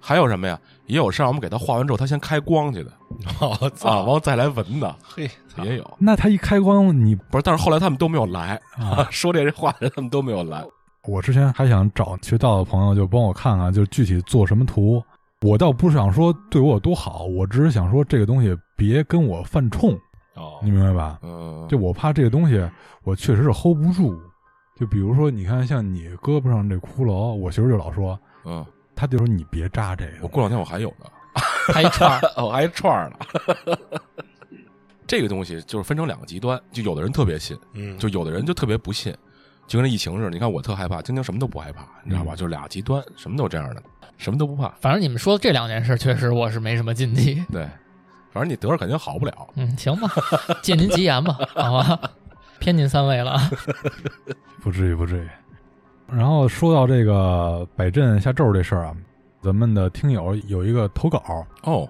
[0.06, 0.58] 还有什么呀？
[0.86, 2.92] 也有是让我们给他画完之后，他先开光去的
[3.40, 5.30] 我啊，操，完后再来纹的嘿，
[5.62, 5.98] 也有。
[5.98, 10.62] 那他一开光，你不是，但是后来他们都没有来啊， 说这话的人他们都没有来。
[11.06, 15.02] 我之前还想找学道的朋友，就帮我看看，就具体做什么图。
[15.40, 19.90] 我倒不是想说对我有多好，我只是想说这个东西别跟我犯冲，
[20.34, 21.18] 哦你明白吧？
[21.22, 22.62] 嗯，就我怕这个东西，
[23.04, 24.14] 我确实是 hold 不住。
[24.76, 30.12] 就比如说，你看像你胳膊上这骷髅，我媳妇就老说，嗯，她就说你别扎这个。
[30.22, 31.06] 我过两天我还有呢，
[31.72, 33.76] 还一串儿， 我还一串儿呢。
[35.06, 39.14] 这个东西就是分成两个极端，就有的人特别信，嗯，就有的人就特别不信，
[39.66, 40.30] 就跟这疫情似的。
[40.30, 42.32] 你看我特害怕，晶晶什么都不害怕，你知道吧？
[42.34, 43.82] 嗯就俩极端，什么都这样的，
[44.16, 44.68] 什么都不怕。
[44.80, 47.34] 反正你们说的这两件事，确实我是没什么禁忌。
[47.52, 47.68] 对，
[48.32, 49.48] 反正你得着肯定好不了。
[49.56, 50.08] 嗯，行吧，
[50.62, 52.00] 借您吉言吧，好吧，
[52.58, 53.50] 偏您三位了啊。
[54.62, 55.28] 不至于，不至于。
[56.06, 58.96] 然后说到这个摆阵下咒这事儿啊，
[59.42, 61.88] 咱们的听友有一个投稿，哦，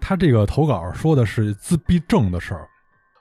[0.00, 2.68] 他这个投稿说的是自闭症的事儿，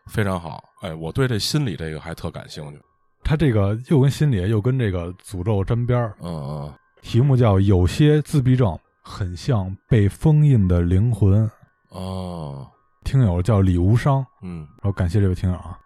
[0.07, 0.63] 非常好。
[0.81, 2.79] 哎，我对这心理这个还特感兴趣。
[3.23, 11.49] 他这个又跟心理又跟这个诅咒沾边儿，嗯嗯，题目叫“有些自闭症很像被封印的灵魂
[11.89, 12.65] 哦，”。
[13.03, 15.77] 听友叫李无伤，嗯然后感谢这位听友啊，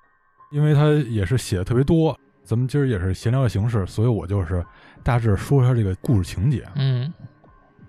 [0.52, 4.66] 因为他也是写的特别多，咱们今儿也是闲聊的形式，所以我就是
[5.04, 6.68] 大致说一下这个故事情节。
[6.76, 7.12] 嗯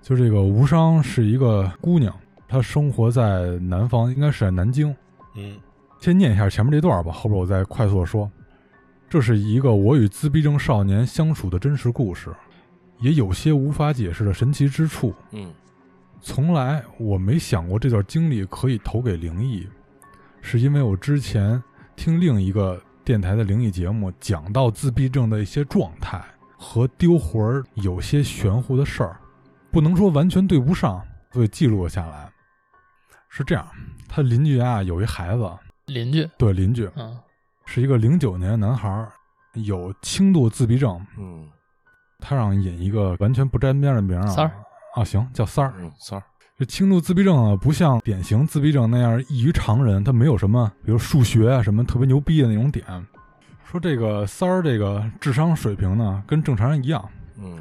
[0.00, 2.14] 就这个无伤是一个姑娘，
[2.48, 4.94] 她生活在南方，应该是在南京。
[5.36, 5.56] 嗯
[6.00, 8.30] 先念一下前面这段吧，后边我再快速的说。
[9.08, 12.30] 这是一个我与自闭症少年相处的真实故事，
[12.98, 15.14] 也有些无法解释的神奇之处。
[15.30, 15.52] 嗯
[16.20, 19.68] 从来我没想过这段经历可以投给灵异，
[20.40, 21.62] 是因为我之前
[21.94, 26.22] 听另一个电台的灵异节目讲到自闭症的一些状态
[26.56, 29.16] 和丢魂儿有些玄乎的事儿，
[29.72, 32.30] 不能说完全对不上，所以记录了下来。
[33.28, 33.66] 是这样，
[34.08, 35.50] 他邻居啊有一孩子，
[35.86, 37.18] 邻居，对邻居嗯
[37.64, 39.12] 是一个零九年的男孩儿，
[39.54, 41.48] 有轻度自闭症，嗯
[42.20, 44.28] 他让引一个完全不沾边的名儿啊。
[44.28, 44.52] 三儿
[44.94, 45.74] 啊，行，叫三儿。
[45.78, 46.24] 嗯，三儿，
[46.58, 52.84] 这轻度自闭症啊，不像典型自闭症那样异于常人，他没有什么，比如数学啊什么特别牛逼的那种点。
[53.64, 57.02] 说这个三儿这个智商水平呢，跟正常人一样，
[57.38, 57.58] 嗯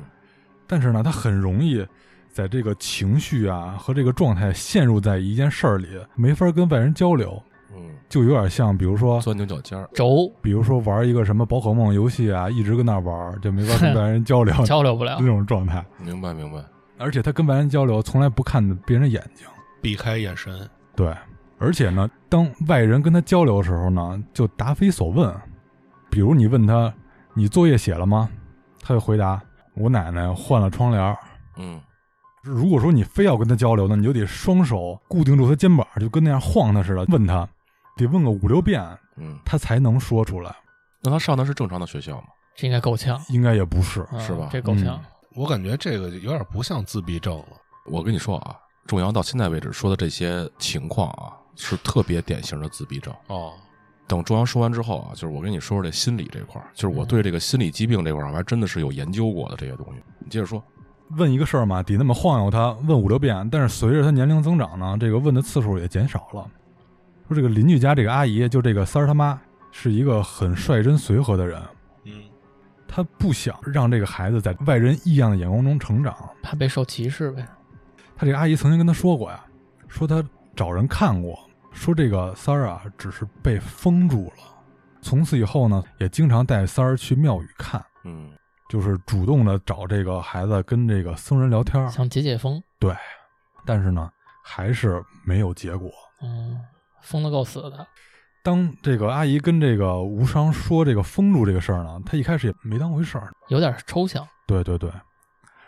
[0.67, 1.85] 但是呢，他很容易
[2.29, 7.41] 在这个情绪啊和这个状态陷入在一件事儿里，没法跟外人交流，
[7.73, 15.25] 嗯，就有点像，比如说，钻牛角尖儿，轴比如说玩一个什么宝可梦游戏啊，一直跟那玩，就没法跟 外人交流交流不了那。
[15.25, 15.83] 种状态。
[15.97, 16.61] 明白明白，
[17.01, 19.47] 而且他跟外人交流从来不看别人的眼睛，
[19.81, 21.13] 避开眼神，对，
[21.57, 25.33] 而且呢，当外人跟他交流的时候呢，就答非所问。
[26.09, 26.93] 比如你问他
[27.33, 28.29] ：“你作业写了吗？”
[28.81, 29.41] 他就回答
[29.75, 31.17] ：“我奶奶换了窗帘。
[31.57, 31.81] 嗯”
[32.43, 37.47] 如果说你非要跟他交流呢，你就得双手固定住他肩膀，就跟那样晃他似的，问他，
[37.95, 38.81] 得问个五六遍，
[39.17, 40.53] 嗯，他才能说出来。
[41.01, 42.27] 那他上的是正常的学校吗？
[42.55, 44.99] 这应该够呛，应该也不是，嗯是吧这够呛。
[45.33, 47.45] 我感觉这个有点不像自闭症了。
[47.85, 48.55] 我跟你说啊，
[48.85, 53.13] 仲阳到现在为止说的这些情况啊，是特别典型的自闭症。
[53.27, 53.53] 哦，
[54.07, 60.01] 等仲阳说完之后啊，就是我跟你说说这心理这块儿，就是我对这个心理疾病这块儿，我还真的是有研究过的这些东西。
[60.19, 60.61] 你接着说，
[61.11, 63.49] 问一个事儿嘛，得那么晃悠他，问五六遍。
[63.49, 66.45] 但是随着他年龄增长呢，这个问的次数也减少了。
[67.27, 69.39] 说这个邻居家这个阿姨，就这个三儿他妈，
[69.71, 71.61] 是一个很率真随和的人，
[72.91, 76.13] 嗯，她不想让这个孩子在外人异样的眼光中成长。
[76.43, 77.47] 怕被受歧视呗。
[78.17, 79.43] 他这个阿姨曾经跟他说过呀，
[79.87, 80.23] 说他
[80.55, 81.39] 找人看过，
[81.71, 84.43] 说这个三儿啊只是被封住了。
[85.01, 88.31] 从此以后呢，也经常带三儿去庙宇看，嗯
[88.69, 91.89] 就是主动的找这个孩子跟这个僧人聊天。
[91.89, 92.95] 想解解封，对，
[93.65, 94.11] 但是呢，
[94.43, 95.89] 还是没有结果。
[96.21, 96.59] 嗯，
[97.01, 97.87] 封的够死的。
[98.43, 103.31] 当这个阿姨跟这个无伤说这个封住这个事儿呢，他一开始也没当回事儿。
[103.49, 104.27] 有点抽象。
[104.47, 104.91] 对对对，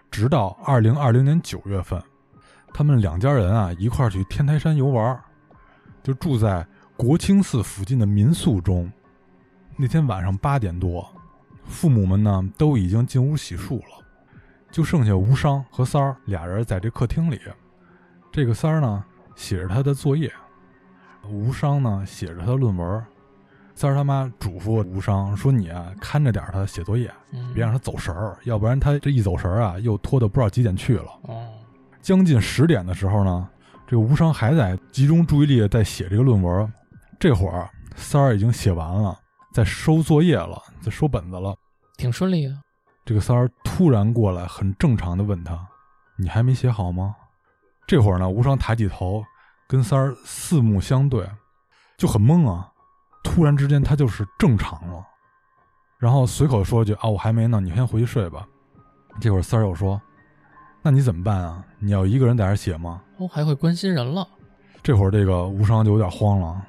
[0.10, 2.02] 直到二零二零年九月份，
[2.74, 5.20] 他们两家人啊一块儿去天台山游玩，
[6.02, 6.66] 就住在
[6.98, 8.92] 国清寺附近的民宿中。
[9.78, 11.08] 那天晚上八点多，
[11.66, 14.06] 父母们呢都已经进屋洗漱了，
[14.72, 17.40] 就剩下无伤和三儿俩人在这客厅里。
[18.32, 19.06] 这个三儿呢
[19.36, 20.32] 写着他的作业，
[21.30, 23.04] 无伤呢写着他的论文。
[23.76, 31.08] 三儿他妈嘱咐无伤说：“你啊看着点他写作业，嗯，别让他走神儿，要不然他这一走神儿啊，又拖到不知道几点去了。
[31.24, 31.50] 哦，
[32.00, 33.50] 将近十点的时候呢，
[33.88, 36.72] 这个无伤还在集中注意力在写这个论文。
[37.20, 39.18] 这会儿三儿已经写完了，
[39.52, 41.56] 在收作业了，在收本子了。
[41.98, 42.56] 挺顺利的。
[43.06, 45.60] 这个三儿突然过来，很正常的问他
[46.16, 47.16] ：“你还没写好吗？”
[47.88, 49.24] 这会儿呢，无伤抬起头，
[49.68, 51.28] 跟三儿四目相对，
[51.98, 52.70] 就很懵啊。
[53.24, 55.06] 突然之间，他就是正常了，
[55.98, 58.46] 然后随口说一句：“啊，我还没呢，你先回去睡吧。”
[59.22, 60.00] 这会儿三儿又说
[60.84, 61.64] ：“那你怎么办啊？
[61.80, 64.28] 你要一个人在这写吗哦，还会关心人了。？”
[64.84, 66.62] 这会儿这个无伤就有点慌了，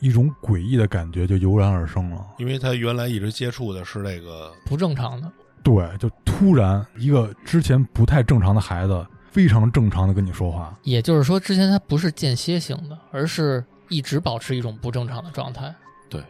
[0.00, 2.26] 一种诡异的感觉就油然而生了。
[2.38, 5.30] 因为他原来一直接触的是那个，不正常的。
[5.62, 10.72] 对，就突然一个之前不太正常的孩子，非常正常的跟你说话。
[10.84, 15.74] 也就是说，之前他不是间歇性的，而是一直保持一种不正常的状态。
[16.08, 16.22] 对，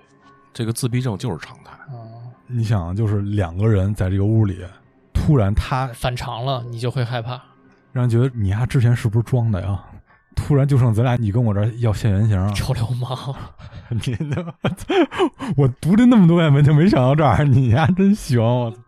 [0.54, 1.72] 这个自闭症就是常态。
[1.92, 1.98] 嗯，
[2.46, 4.64] 你想，就是两个人在这个屋里，
[5.12, 7.38] 突然他反常了，你就会害怕。
[7.92, 9.78] 让人觉得你丫之前是不是装的呀？
[10.34, 12.50] 突然就剩咱俩，你跟我这儿要现原形啊！
[12.54, 13.36] 臭流氓，
[13.90, 14.52] 你他妈，
[15.56, 18.40] 我读了那么多遍文就没想到这儿，你丫真行！
[18.42, 18.78] 我操！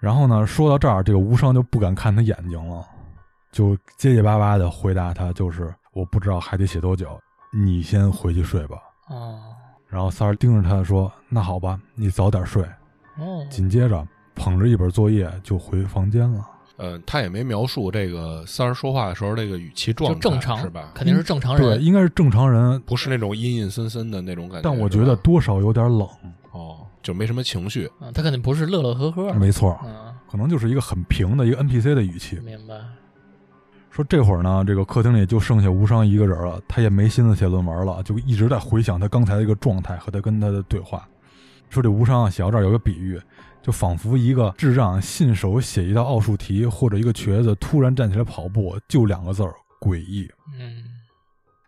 [0.00, 2.84] 然后呢，说到这儿，这个无伤就不敢看他眼睛了，
[3.54, 7.18] 就结结巴巴的回答他，就是我不知道还得写多久，
[7.52, 8.76] 你先回去睡吧。
[9.08, 9.38] 哦
[9.86, 12.64] 然后三儿盯着他说：“那好吧，你早点睡。
[13.16, 16.44] 哦”，紧接着捧着一本作业就回房间了。
[16.78, 20.90] 呃，他也没描述这个三儿说话的时候这个语气状态，就正常是吧？
[20.96, 24.68] 肯定是正常人对，应该是正常人，不是那种阴阴森森的那种感觉。
[24.68, 26.08] 但我觉得多少有点冷。
[26.50, 27.88] 哦，就没什么情绪。
[28.00, 29.32] 嗯，他肯定不是乐乐呵呵。
[29.34, 32.40] 没错，嗯，可能就是一个很平的一个 NPC 的语气。
[32.40, 32.74] 明白。
[33.94, 41.08] 说这会儿呢，这个客厅里就剩下无伤一个人了，他也没心思写论文了，就一直在回想他刚才的一个状态和他跟他的对话。
[41.70, 43.20] 说这无伤啊，写到这儿有个比喻，
[43.62, 50.28] 就仿佛一个智障信手写一道奥数题，或者一个瘸子突然站起来跑步，就两个字儿诡异。
[50.58, 50.82] 嗯，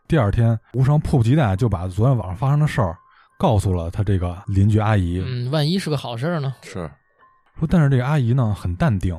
[0.08, 2.98] 第二天，无伤迫不及待就把昨天晚上发生的事儿
[3.38, 5.22] 告诉了他这个邻居阿姨。
[5.24, 6.52] 嗯，万一是个好事儿呢？
[6.60, 6.90] 是，
[7.56, 9.14] 说，但是这个阿姨呢很淡定，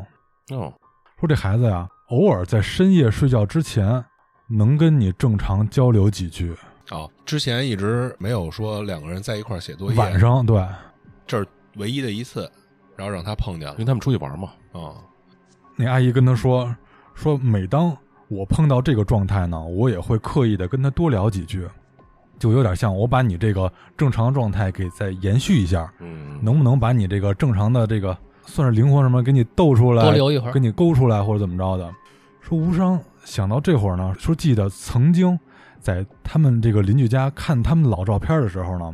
[0.49, 0.73] 哦，
[1.21, 4.03] 说这孩子呀，偶尔在深夜睡觉之前，
[4.47, 6.55] 能跟你正常交流几句。
[6.91, 9.97] 哦，之前一直没有说两个人在一块儿写作业。
[9.97, 10.65] 晚上对，
[11.25, 12.49] 这是唯一的一次，
[12.95, 13.73] 然后让他碰见了。
[13.73, 14.95] 因为他们出去玩嘛，啊，
[15.75, 16.73] 那阿姨跟他说
[17.13, 17.95] 说，每当
[18.29, 21.67] 我碰到这个状态呢，我也会刻意的跟他多聊几句，
[22.39, 28.17] 就有点像我把你这个正常状态给再延续一下，嗯，能不能把你这个正常的这个
[28.47, 31.93] 算是灵魂什么给你逗出来，多留一会儿给你勾出来或者怎么着的。
[32.41, 35.37] 说无伤想到这会儿呢，说记得曾经
[35.79, 38.91] 在他们这个邻居家看他们老照片的时候呢，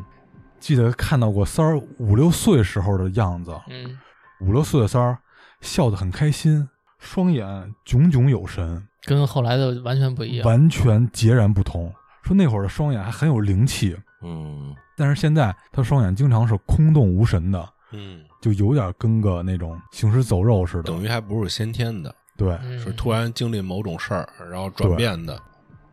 [0.59, 3.97] 记得看到过三儿五六岁时候的样子，嗯，
[4.41, 5.17] 五六岁的三儿
[5.61, 10.47] 笑得很开心，双眼炯炯有神，跟后来的完全不一样。
[10.47, 11.93] 完全截然不同。
[12.23, 18.21] 说那会儿的双眼还很有灵气，嗯，但是现在他双眼经常是空洞无神的，嗯，
[18.51, 20.83] 就有点跟个那种行尸走肉似的。
[20.83, 25.39] 等于还不是先天的，对，嗯是突然经历某种事儿，然后转变的。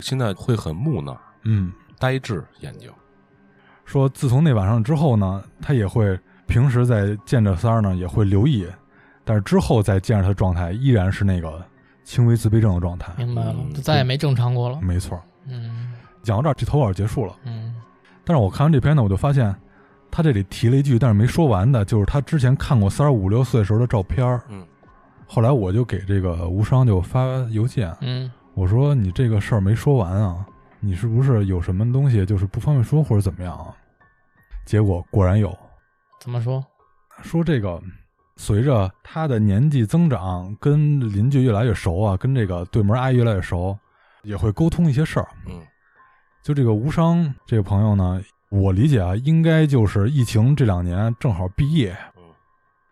[0.00, 2.90] 现在会很木讷、嗯，呆滞眼睛，
[3.84, 8.66] 说自从那晚上之后呢，他也会平时在见着三儿呢也会留意，
[9.24, 11.62] 但是之后再见着他的状态依然是那个
[12.02, 13.12] 轻微自闭症的状态。
[13.18, 14.80] 明白了，嗯就再也没正常过了。
[14.80, 15.92] 没错，嗯
[16.22, 17.36] 讲到这儿，这投稿结束了。
[17.44, 17.74] 嗯
[18.24, 19.54] 但是我看完这篇呢，我就发现
[20.10, 24.66] 他这里提了一句，但是没说完的，就是他之前看过三儿五六岁时候的照片儿嗯，
[25.26, 30.44] 后来我就给这个无伤就发邮件，嗯，我说你这个事儿没说完啊，
[30.80, 33.74] 你是不是有什么东西就是不方便说或者怎么样啊？
[34.66, 35.56] 结果果然有，
[36.20, 36.64] 怎么说？
[37.22, 37.80] 说这个
[38.36, 43.78] 随着他的年纪增长，跟邻居越来越熟啊，跟这个对门阿姨越来越熟，
[44.22, 45.28] 也会沟通一些事儿。
[45.46, 45.60] 嗯，
[46.42, 48.20] 就这个无伤这个朋友呢，
[48.50, 52.22] 我理解啊，应该就是疫情这两年正好毕业嗯，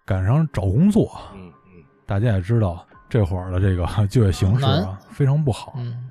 [0.07, 1.11] 赶上找工作。
[1.35, 6.09] 嗯嗯大家也知道，这会儿的这个 就业形势啊非常不好，嗯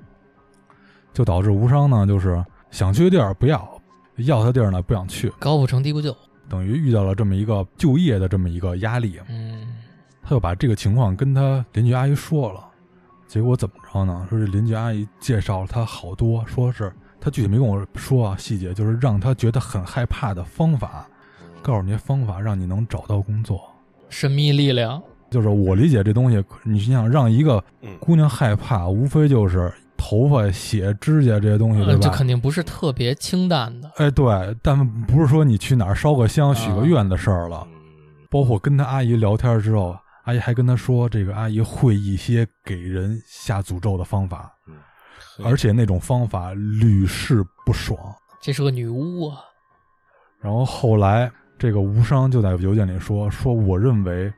[1.14, 3.66] 就导致无伤呢就是想去的地儿不要，
[4.16, 6.14] 要他的地儿呢不想去，高不成低不就。
[6.48, 9.18] 等于遇到了这么一个就业的这么一个压力。
[9.28, 9.76] 嗯
[10.22, 12.62] 他就把这个情况跟他邻居阿姨说了，
[13.26, 14.26] 结果怎么着呢？
[14.28, 21.06] 说这邻居阿姨介绍了他好多，说是他具体没跟我说啊细节，就是让他觉得很害怕的方法，
[21.40, 23.60] 嗯，告诉你些方法，让你能找到工作。
[24.08, 25.02] 神秘力量。
[25.30, 32.16] 就是我理解这东西，你想让一个嗯姑娘害怕，无非就是头发、血、指甲这些东西，对吧，这吧？
[32.16, 33.90] 肯定不是特别清淡的。
[33.96, 37.66] 哎，对，但不是说你去哪儿烧个香、许个愿的事儿了。
[37.70, 37.74] 嗯
[38.30, 44.57] 包括跟他阿姨聊天之后，阿姨还跟他说，这个阿姨会一些给人下诅咒的方法，嗯
[45.44, 47.98] 而且那种方法屡试不爽。
[48.40, 49.40] 这是个女巫啊。
[50.40, 54.32] 然后后来，这个无伤就在邮件里说，说我认为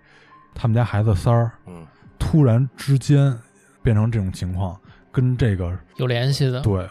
[0.55, 1.87] 他们家孩子三儿嗯
[2.19, 3.37] 突然之间
[3.83, 4.79] 变成这种情况，
[5.13, 6.61] 跟这个有联系的。
[6.63, 6.89] 对，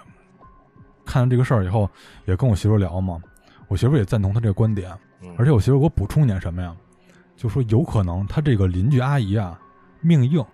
[1.05, 1.89] 看了这个事儿以后，
[2.25, 3.19] 也跟我媳妇聊嘛，
[3.67, 4.91] 我媳妇也赞同他这个观点，
[5.21, 6.75] 嗯，而且我媳妇给我补充一点什么呀？
[7.35, 9.57] 就说有可能他这个邻居阿姨啊
[10.01, 10.45] 命硬，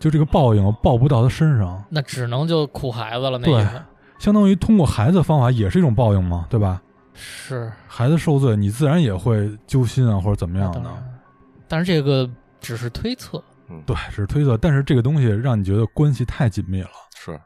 [0.00, 3.82] 就这个报应报不到他身上，那只能就苦孩子了，那对意思
[4.18, 6.82] 相当于通过孩子的方法也是一种报应嘛，对吧？
[7.14, 10.80] 是孩子受罪，你自然也会揪心啊，或者怎么样的。
[10.80, 11.20] 当然
[11.68, 12.28] 但是这个
[12.60, 13.40] 只是推测。
[13.86, 16.88] 对，只是推测，但是这个东西让你觉得关系太紧密了。
[17.14, 17.38] 是，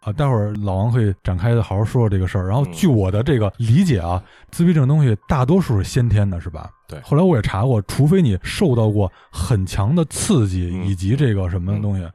[0.00, 2.46] 啊，待会儿老王会展开的好好说说这个事儿。
[2.46, 6.70] 然后嗯据我的这个理解啊，自闭症东西大多数是先天的，是吧？
[6.88, 12.08] 对后来我也查过，除非你受到过很强的刺激嗯以及这个什么东西，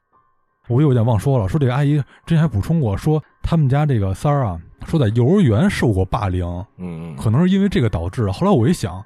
[0.68, 1.48] 我有点忘说了。
[1.48, 6.46] 说这个阿姨之前还补充过，说他们家这个三儿啊，说在幼儿园受过霸凌，
[6.78, 8.32] 嗯嗯，可能是因为这个导致的。
[8.32, 9.04] 后来我一想，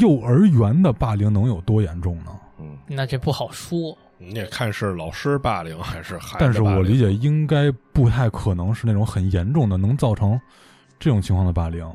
[0.00, 2.30] 幼儿园的霸凌能有多严重呢？
[2.58, 3.96] 嗯那这不好说。
[4.16, 10.40] 你也看是老师霸凌还是孩子霸凌，但是我理解应该不太可能是那种很严重的，能造成
[10.98, 11.86] 这种情况的霸凌。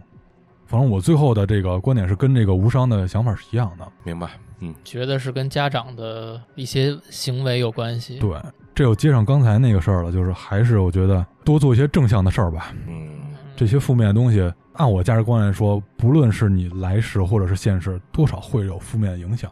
[0.69, 3.91] 反正我最后的这个观点是跟这个无伤的想法是一样的。
[4.03, 8.19] 明白，嗯觉得是跟家长的一些行为有关系。
[8.19, 8.39] 对，
[8.75, 12.71] 这又接上刚才那个事儿了，就是还是我觉得多做一些正向的事儿吧。
[12.87, 13.17] 嗯
[13.55, 19.51] 这些负面的东西，按我价值观来说，不论是你来世或者是现世，多少会有负面的影响。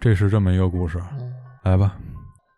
[0.00, 1.30] 这是这么一个故事，嗯，
[1.62, 1.94] 来吧。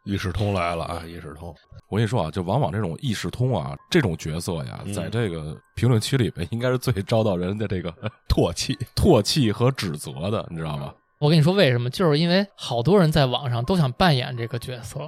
[0.04, 1.54] 意识通来了啊，意识通，
[1.88, 7.92] 我跟你说啊，就往往这种意识通啊，这种角色呀，嗯在这个评论区里边，应该是最遭到人的这个
[8.28, 10.92] 唾弃，唾弃和指责的，你知道吗？
[11.18, 11.90] 我跟你说为什么？
[11.90, 15.00] 就是因为好多人在网上都想扮演这个角色，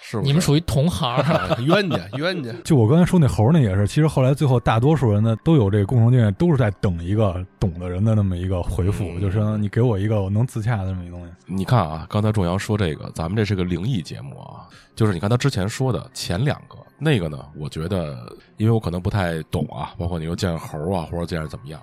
[0.00, 0.26] 是不是？
[0.26, 1.16] 你们属于同行。
[1.16, 11.32] 哎冤家冤家， 就我刚才说那猴那也是，其实后来最后大多数人呢都有这个共同经验，都是在等一个懂的人的那么一个回复，嗯就是说你给我一个我能自洽的这么一东西。
[11.46, 21.80] 你看啊，刚才仲阳说这个，咱们这是个灵异节目啊，就是你看他之前说的前两个，那个呢，我觉得，因为我可能不太懂啊，包括你又见猴啊，或者见着怎么样，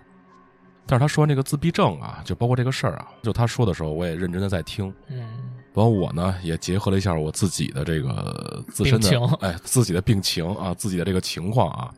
[0.86, 4.94] 但是他说完这个自闭症啊，就包括这个事儿啊，就他说的时候，我也认真的在听。
[5.10, 5.26] 嗯
[5.84, 11.92] 完，我呢也结合了一下我自己的这个自身的情哎自己的病情啊，自己的这个情况啊，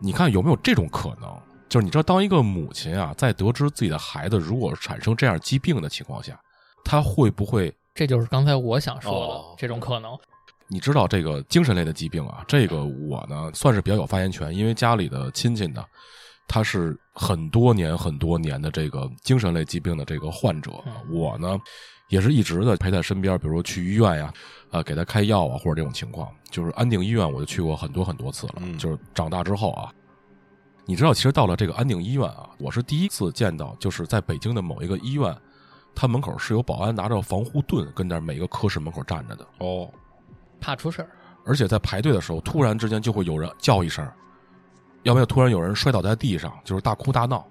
[0.00, 1.30] 你看有没有这种可能？
[1.68, 6.38] 就是你知道，当一个母亲啊，在得知自己的孩子如果产生这样疾病的情况下，
[6.84, 7.74] 她会不会？
[7.94, 10.16] 这就是刚才我想说的、哦这种可能。
[10.68, 15.84] 你知道这个精神类的疾病啊，这个我呢算是比较有发言权，因为家里的亲戚呢，
[16.48, 21.58] 他是很多年很多年的这个精神类疾病的这个患者，嗯我呢
[22.12, 24.30] 也是一直的陪在身边，比如说去医院呀，
[24.70, 29.90] 呃，给他开药啊，或者这种情况，就是安定医院我就去过很多很多次了，嗯就是长大之后啊。
[30.84, 35.34] 你知道，其实到了这个安定医院啊，我是第一次见到，就是在北京的某一个医院，
[35.94, 39.46] 他门口是有保安拿着防护盾跟那每个科室门口站着的。
[39.60, 39.88] 哦，
[40.60, 41.08] 怕出事儿，
[41.46, 44.06] 而且在排队的时候，突然之间就会有人叫一声，
[45.04, 47.46] 要不然突然有人摔倒在地上，就是大哭大闹。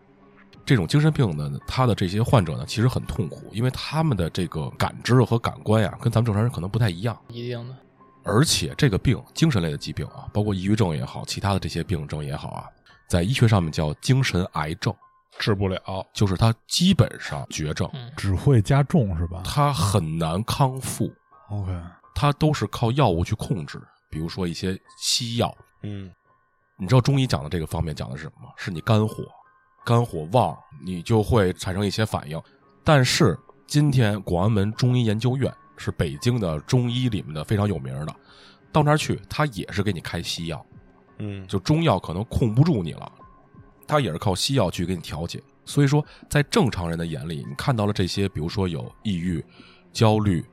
[0.66, 7.20] 这种精神病呢，他的这些患者呢，其实很痛苦，因为他们的这个感知和感官呀，跟咱们正常人可能不太一样。
[7.30, 7.76] 一定的。
[8.24, 12.66] 而且这个病，精神类的疾病啊，包括抑郁症也好，其他的这些病症也好啊，
[13.09, 14.93] 在医学上面叫精神癌症，
[15.39, 16.05] 治不了。
[16.14, 21.12] 就是它基本上绝症，嗯，只会加重是吧它很难康复
[21.49, 21.72] ，？OK，
[22.14, 25.55] 它都是靠药物去控制，比如说一些西药。
[25.82, 26.12] 嗯
[26.78, 28.53] 你知道中医讲的这个方面讲的是什么吗？
[28.55, 29.24] 是你肝火，
[29.84, 32.41] 肝火旺，你就会产生一些反应。
[32.84, 38.15] 但是今天广安门中医研究院是北京的中医里面的非常有名的，
[38.71, 40.65] 到那儿去，他也是给你开西药，
[41.19, 43.11] 嗯，就中药可能控不住你了，
[43.88, 45.41] 他也是靠西药去给你调节。
[45.63, 49.43] 所以说，在正常人的眼里，你看到了这些，比如说有抑郁、
[49.93, 50.43] 焦虑、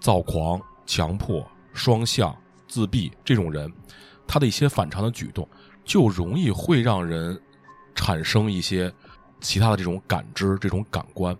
[0.00, 2.36] 躁狂、强迫、双向、
[2.68, 3.72] 自闭这种人，
[4.26, 5.48] 他的一些反常的举动，
[5.84, 7.40] 就容易会让人
[7.94, 8.92] 产生一些
[9.40, 11.36] 其他的这种感知、这种感官。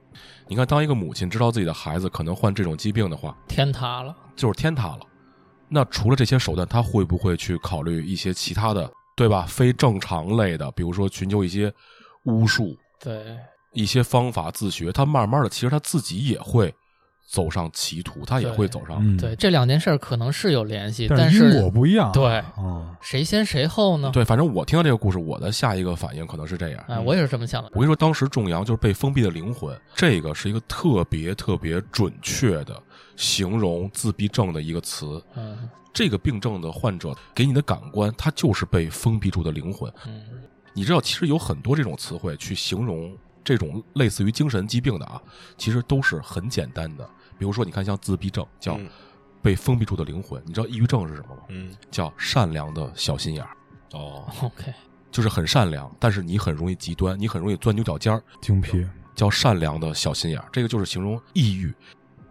[0.48, 5.00] 你看，当一个母亲知道自己的孩子可能患这种疾病的话，天塌了，就是天塌了。
[5.68, 9.46] 那除了这些手段，他会不会去考虑一些其他的，对吧？
[9.48, 11.72] 非正常类的，比如说寻求一些
[12.24, 13.38] 巫术、对，
[13.72, 16.74] 一些方法自学，他慢慢的，其实他自己也会
[17.26, 18.98] 走上歧途，他也会走上。
[19.00, 22.12] 嗯，对，，这两件事儿可能是有联系，但是因果不一样。
[22.12, 24.10] 对嗯，谁先谁后呢？
[24.12, 26.84] 对，反正我听到这个故事，我的下一个反应可能是这样。
[26.88, 27.70] 哎，我也是这么想的。
[27.72, 32.80] 我跟你说，当时仲阳就是被封闭的灵魂，这个是一个特别特别准确的
[33.16, 35.22] 形容自闭症的一个词。
[35.34, 39.92] 嗯这个病症的患者给你的感官，他就是被封闭住的灵魂。
[40.06, 40.22] 嗯
[40.74, 43.14] 你知道，其实有很多这种词汇去形容
[43.44, 45.20] 这种类似于精神疾病的啊，
[45.56, 47.08] 其实都是很简单的。
[47.38, 48.88] 比如说，你看像自闭症叫嗯
[49.42, 51.42] 被封闭住的灵魂，你知道抑郁症是什么吗？
[51.48, 53.56] 嗯，叫善良的小心眼儿，
[53.92, 54.72] 哦，，OK，
[55.10, 58.86] 就是很善良，但是你很容易极端，你很容易钻牛角尖儿，精辟。
[59.14, 60.48] 叫善良的小心眼儿。
[60.50, 61.74] 这个就是形容抑郁。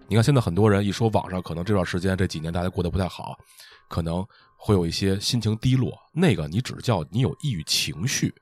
[0.08, 3.38] 你看现在很多人一说网上可能这段时间这几年大家过得不太好，
[3.88, 4.26] 可能
[4.58, 8.34] 会有一些心情低落，那个你只叫你有抑郁情绪，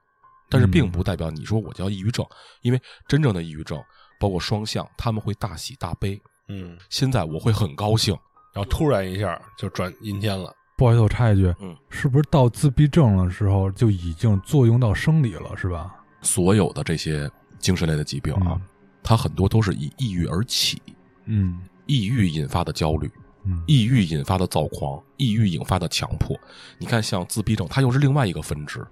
[0.50, 2.26] 但是并不代表你说我叫抑郁症，
[2.62, 3.82] 因为真正的抑郁症
[4.20, 6.22] 包括双向，他们会大喜大悲。
[6.47, 8.14] 嗯，现在我会很高兴，
[8.54, 10.54] 然后突然一下就转阴天了。
[10.78, 15.93] 不好意思，我插一句，嗯，是不是到自闭症的时候就已经作用到生理了，是吧？
[16.22, 17.30] 所有的这些
[17.60, 18.62] 精神类的疾病啊，嗯
[19.04, 20.82] 它很多都是以抑郁而起，
[21.26, 23.12] 嗯抑郁引发的焦虑，
[23.45, 26.36] 嗯抑郁引发的躁狂，抑郁引发的强迫。
[26.78, 28.86] 你看，像自闭症，它又是另外一个分支，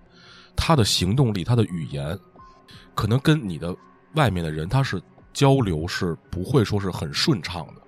[0.58, 2.20] 他的行动力、他的语言，
[2.94, 3.74] 可能跟你的
[4.16, 5.02] 外面的人他是
[5.32, 7.82] 交流是不会说是很顺畅的，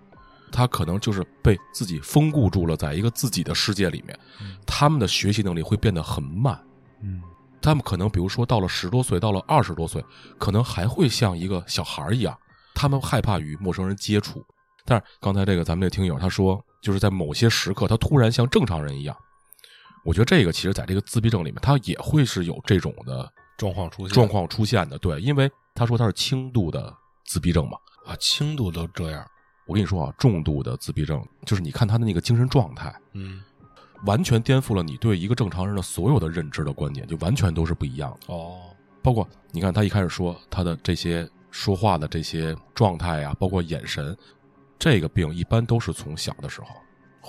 [0.51, 4.17] 他可能就是被自己封固住了，在一个自己的世界里面，
[4.65, 6.57] 他们的学习能力会变得很慢。
[7.01, 7.21] 嗯
[7.61, 10.01] 他们可能比如说到了十多岁，到了二十多岁，
[10.37, 12.37] 可能还会像一个小孩一样，
[12.73, 14.41] 他们害怕与陌生人接触。
[14.85, 19.15] 但是刚才这个咱们这听友他说，就是在某些时刻，他突然像正常人一样。
[20.09, 24.97] 我觉得这个其实在这个自闭症里面，他也会是有这种的状况出现状况出现的。
[24.97, 26.91] 对，因为他说他是轻度的
[27.25, 27.77] 自闭症嘛。
[28.07, 29.23] 啊，轻度都这样。
[29.67, 33.39] 我跟你说啊，重度的自闭症就是你看他的那个精神状态，嗯，
[34.03, 38.33] 完全颠覆了你对一个正常人的所有的认知的观点，就完全都是不一样的。
[38.33, 38.61] 哦，
[39.03, 44.17] 包括你看他一开始说他的这些说话的这些状态呀、包括眼神，
[44.79, 46.69] 这个病一般都是从小的时候，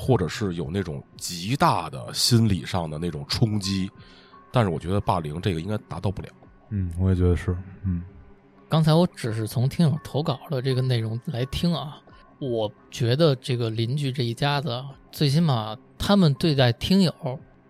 [0.00, 3.90] 或者是有那种极大的心理上的那种冲击，
[4.50, 6.28] 但是我觉得霸凌这个应该达到不了。
[6.70, 7.54] 嗯，我也觉得是。
[7.84, 8.02] 嗯
[8.68, 12.00] 刚才我只是从听友投稿的这个内容来听啊，
[12.38, 17.12] 我觉得这个邻居这一家子啊，最起码他们对待听友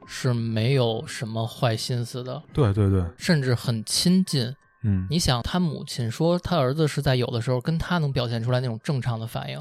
[0.06, 4.54] 是没有什么坏心思的，对对对，甚至很亲近。
[4.82, 9.58] 嗯，你想，他母亲说他儿子是在有的时候跟他能表现出来那种正常的反应，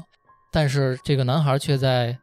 [0.52, 2.18] 但是这个男孩却在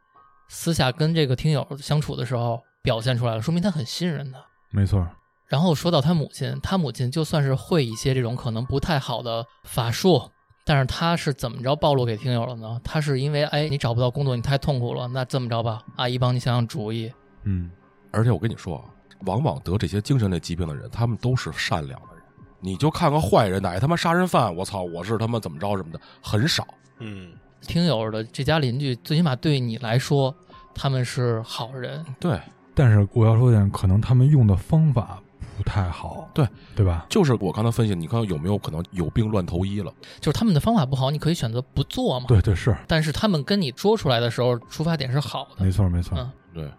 [0.48, 4.38] 私下跟这个听友相处的时候表现出来了，说明他很信任他。
[4.70, 5.06] 没错，
[5.46, 10.30] 然后说到他母亲，他母亲就算是会一些这种可能不太好的法术，
[10.64, 12.80] 但是他是怎么着暴露给听友了呢？
[12.84, 17.12] 他是因为哎你找不到工作，你太痛苦了，那这么着吧，阿姨帮你想想主意。
[17.44, 17.70] 嗯，
[18.10, 18.84] 而且我跟你说啊，
[19.26, 22.24] 往往得这些精神类疾病的人，他们都是善良的人。
[22.60, 26.66] 你就看个坏人，哪他妈杀人犯，我操，我是他妈怎么着什么的，很少。
[26.98, 27.32] 嗯，
[27.62, 30.34] 听友的这家邻居，最起码对你来说，
[30.74, 32.04] 他们是好人。
[32.18, 32.40] 对，
[32.74, 35.22] 但是我要说点，可能他们用的方法
[35.56, 36.46] 不太好，对
[36.76, 37.06] 对吧？
[37.08, 39.92] 就是我刚才分析，你看有没有可能有病乱投医了？
[40.20, 42.26] 就是他们的方法不好，你可以选择不做嘛。
[42.28, 45.64] 对对是，但是他们跟你说出来的时候，出发点是好的。
[45.64, 46.16] 没错没错。
[46.18, 46.72] 嗯对，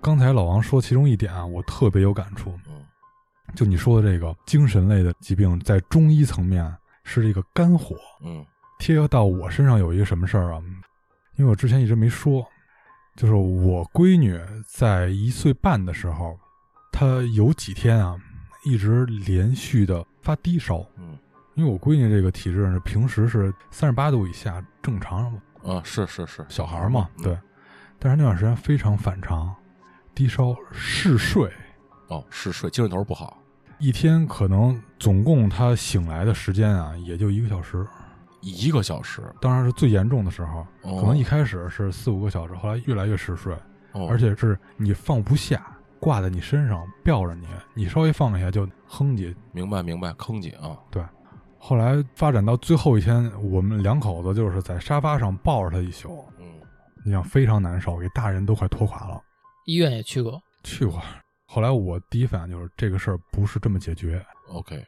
[0.00, 2.82] 刚才老王说其中一点啊，我特别有感触，嗯
[3.54, 6.70] 就你说的这个精神类的疾病，在中医层面
[7.04, 8.44] 是这个肝火，嗯
[8.84, 10.62] 贴到我身上有一个什么事儿啊？
[11.36, 12.46] 因为我之前一直没说，
[13.16, 16.38] 就是我闺女在一岁半的时候，
[16.92, 18.14] 她有几天啊，
[18.62, 20.84] 一直连续的发低烧。
[20.98, 21.16] 嗯
[21.54, 27.38] 因为我闺女这个体质呢，平时是三十八度以下正常嘛，啊，是是是，小孩儿嘛，嗯对。
[27.98, 29.54] 但是那段时间非常反常，
[30.14, 31.50] 低烧嗜睡，
[32.08, 33.38] 哦，嗜睡，精神头不好，
[33.78, 37.86] 一天可能总共她醒来的时间啊，也就一个小时。
[38.44, 43.54] 一个小时，当然是最严重的时候，哦可能一开始是四五个小时，后来越来越嗜睡，
[43.92, 45.66] 哦、而且是你放不下，
[45.98, 49.34] 挂在你身上吊着你，你稍微放下就哼唧。
[49.52, 51.02] 明白明白，坑姐啊，对
[51.58, 56.44] 后来发展到最后一天，我们两口子就是在沙发上抱着他一宿，嗯
[57.04, 59.20] 你想非常难受，给大人都快拖垮了。
[59.66, 61.00] 医院也去过，去过，
[61.46, 64.84] 后来我第一反应就是这个事儿不是这么解决，，OK，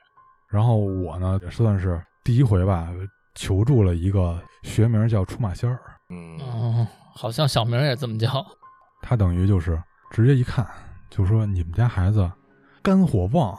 [0.50, 2.90] 然后我呢也算是第一回吧，
[3.36, 5.78] 求助了一个学名叫出马仙儿，
[6.08, 6.36] 嗯。
[6.40, 8.44] 嗯，好像小名也这么叫。
[9.02, 9.80] 他等于就是
[10.10, 10.66] 直接一看
[11.08, 12.28] 就说你们家孩子
[12.82, 13.56] 肝火旺，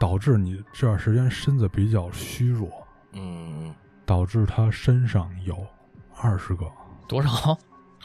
[0.00, 2.68] 导致你这段时间身子比较虚弱，
[3.12, 3.66] 嗯。
[3.66, 3.74] 嗯，
[4.04, 5.64] 导致他身上有
[6.20, 6.66] 二十个，
[7.06, 7.28] 多少？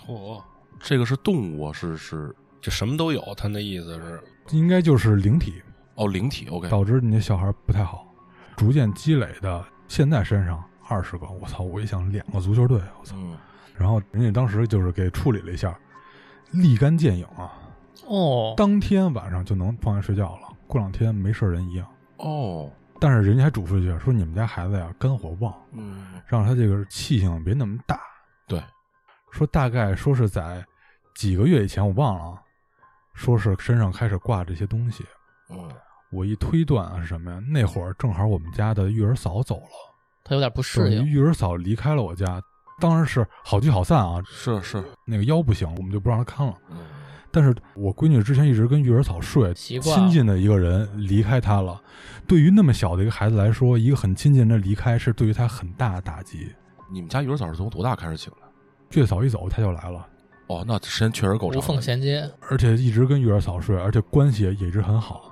[0.05, 0.41] 嚯，
[0.79, 5.61] 这个是动物啊，是是就什么都有，他那意思是，应该就是灵体，
[5.95, 8.05] 哦，灵体，OK，导致你那小孩不太好，
[8.55, 11.63] 逐渐积累的，现在身上二十个，我操！
[11.63, 13.15] 我一想两个足球队，我操！
[13.17, 13.37] 嗯
[13.77, 15.73] 然后人家当时就是给处理了一下，
[16.51, 17.53] 立竿见影啊，
[18.07, 21.87] 哦，当天晚上就能放下睡觉了，过两天没事人一样。
[22.17, 22.69] 哦，
[22.99, 28.01] 但是人家还嘱咐一句，说你们家孩子呀肝火旺，嗯让他这个气性别那么大。
[28.47, 28.61] 对，
[29.31, 30.61] 说大概说是在
[31.15, 32.41] 几个月以前，我忘了啊，
[33.13, 35.05] 说是身上开始挂这些东西。
[35.49, 35.69] 嗯
[36.11, 37.39] 我一推断啊是什么呀？
[37.47, 39.88] 那会儿正好我们家的育儿嫂走了，
[40.23, 41.05] 他有点不适应。
[41.05, 42.41] 于育儿嫂离开了我家，
[42.79, 44.21] 当然是好聚好散啊。
[44.25, 46.53] 是是，那个腰不行，我们就不让他看了。
[46.71, 46.77] 嗯
[47.31, 51.79] 但是我闺女之前一直跟育儿嫂睡，习惯亲近的一个人离开她了，
[52.27, 56.51] 对于那么小的一个孩子来说，一个很亲近的离开是对于他很大的打击。
[56.91, 58.99] 你们家育儿嫂是从多大开始请的？
[58.99, 60.07] 月嫂一走，她就来了，
[60.47, 61.59] 哦，那时间确实够长。
[61.59, 65.28] 无缝衔接，而且一直跟育儿嫂睡，而且关系也一直很好。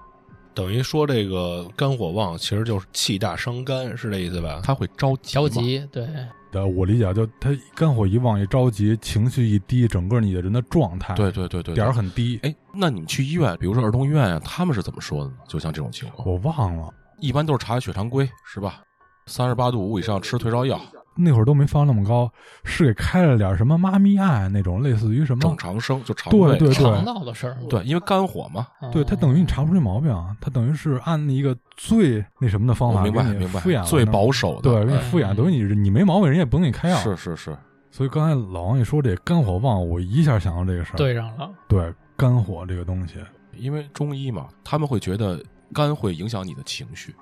[0.58, 4.60] 等于说这个肝火旺，其实就是气大伤肝，是这意思吧？
[4.64, 6.10] 他会着急，着急，对，
[6.52, 12.40] 呃，我理解，就他肝火一旺一着急，情绪一低，整个你的人的状态对对对对，点儿很低。
[12.42, 15.36] 哎，那你们去医院，比如说儿童医院呀，他们是怎么说的呢？
[15.48, 18.82] 就像这种情况，我忘了一般都是查血常规，是吧？
[19.28, 20.82] 三十八度五以上吃退烧药，
[21.18, 22.32] 那会儿都没放那么高，
[22.64, 26.58] 是给开了点什么妈咪爱那种，类似于什么正常生就肠对胃。
[26.58, 27.58] 对肠道的事儿。
[27.70, 28.68] 对，因为肝火嘛。
[28.82, 34.62] 嗯对他等于你查不出这毛病啊，他等于是按一个最那什么的方法明白给你明白敷衍了，最保守的。
[34.62, 36.98] 对，给你哎敷衍，嗯等于你你没毛病，人家也不给你开药。
[36.98, 37.58] 是是是，
[37.92, 40.98] 所以刚才老王一说这肝火旺，我一下想到这个事儿。
[40.98, 43.16] 对上了，对，肝火这个东西，
[43.56, 45.44] 因为中医嘛，他们会觉得
[45.74, 47.14] 肝会影响你的情绪。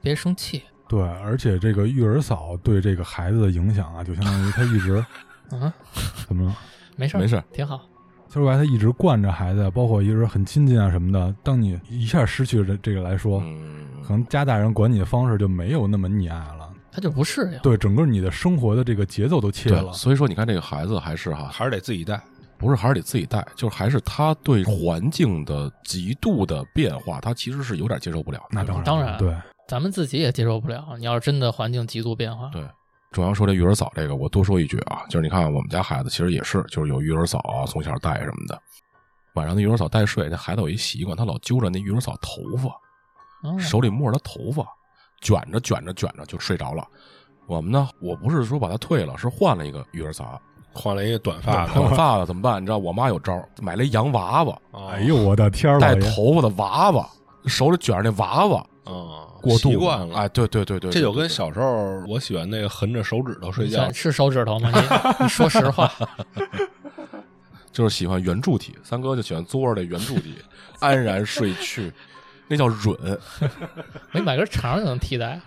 [0.00, 0.62] 别生气。
[0.88, 4.96] 对，而且这个育儿嫂对这个孩子的影响啊，就相当于他一直
[5.50, 5.72] 啊，
[6.26, 6.56] 怎么了？
[6.96, 7.80] 没事没事挺好。
[8.30, 11.34] 说白了，他一直惯着孩子，包括一直很亲近啊什么的。
[11.42, 16.70] 当你一下失去了这这个来说，嗯，可能家大人管你的方式就没有那么溺爱了。
[16.90, 17.58] 他就不适应。
[17.60, 19.92] 对，整个你的生活的这个节奏都切对了，。
[19.92, 22.20] 所以说你看这个孩子还是哈，还是得自己带。
[22.56, 28.40] 不是还是得自己带，就是还是他对环境的极度的变化，他其实是有点接受不了。
[28.48, 30.84] 那当然，当然对，咱们自己也接受不了。
[30.98, 32.62] 你要是真的环境极度变化，对，
[33.10, 38.60] 主要说这育儿嫂这个，我多说一句啊，就是你看我们家孩子其实也是，就是有育儿嫂啊，从小带什么的。
[39.34, 42.70] 晚上那育儿嫂带睡，那孩子有一习惯，他老揪着那育儿嫂头发，
[43.42, 44.64] 嗯手里摸着她头发，
[45.20, 46.86] 卷着卷着卷着就睡着了。
[47.46, 50.40] 我们呢，我不是说把他退了，是换了一个育儿嫂，
[50.72, 52.62] 换了一个短发的，短发的怎么办？
[52.62, 57.08] 你知道我妈有招，买了一洋娃娃，哦哎呦，我的天儿，带头发的娃娃，
[57.46, 60.16] 手里卷着那娃娃，啊，过度习惯了。
[60.16, 64.70] 哎，对对对对，这就跟小时候我喜欢那个横着手指头睡觉算，是手指头吗？
[65.18, 65.92] 你你说实话，
[67.72, 70.36] 就是喜欢圆柱体，三哥就喜欢嘬着这圆柱体，
[70.80, 71.92] 安然睡去，
[72.48, 72.96] 那叫软。
[74.12, 75.40] 没 买根肠就能替代。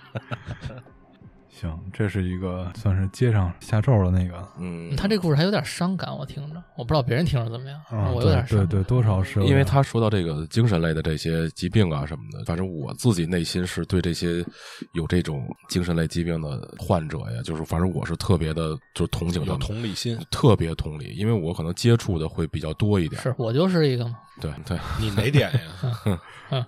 [1.59, 8.59] 行，这是一个算是街上下咒的那个，嗯，他这故事还有点伤感，我听着，我不知道别人听着怎么样，啊，我有点伤。
[8.59, 14.45] 对对对，多少是因为他说到这个精神类的这些疾病啊什么的，反正我自己内心是对这些
[14.93, 20.15] 有这种精神类疾病的患者呀，就是反正我是特别的，就是同情他同理心。
[20.29, 23.19] 特别同理，因为我可能接触的会比较多一点。
[23.19, 26.65] 是我就是一个嘛，对对，你哪点呀？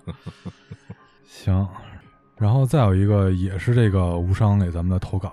[1.28, 1.66] 行，
[2.40, 5.30] 然后再有一个也是这个无伤给咱们的投稿，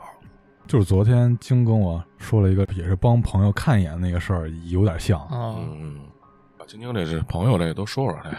[0.68, 6.01] 就是昨天晶跟我说了一个，也是帮朋友看一眼那个事儿，有点像啊、啊，嗯，
[6.60, 8.38] 把晶晶这是朋友这个都说说来。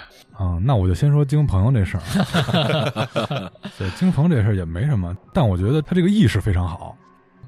[0.61, 3.51] 那我就先说晶朋友这事儿。
[3.79, 6.95] 对，晶朋这事儿也没什么，但我觉得他这个意识非常好。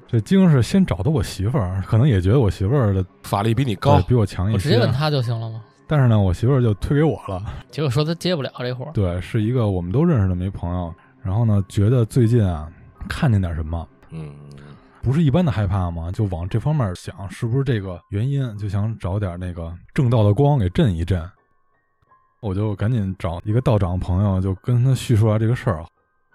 [0.07, 4.53] 这晶是先找的我媳妇儿，可能也觉得我媳妇儿的法力比你高，比我强一些。
[4.55, 5.61] 我直接问他就行了吗？
[5.87, 7.43] 但是呢，我媳妇儿就推给我了。
[7.69, 10.93] 结果说他接不了这活儿，对，是一个我们都认识的没朋友。
[11.23, 12.71] 然后呢，觉得最近啊，
[13.07, 14.33] 看见点什么，嗯，
[15.01, 16.11] 不是一般的害怕嘛？
[16.11, 18.57] 就往这方面想，是不是这个原因？
[18.57, 21.23] 就想找点那个正道的光给震一震。
[22.41, 25.85] 我就赶紧找一个道长朋友，就跟他叙述下这个事儿。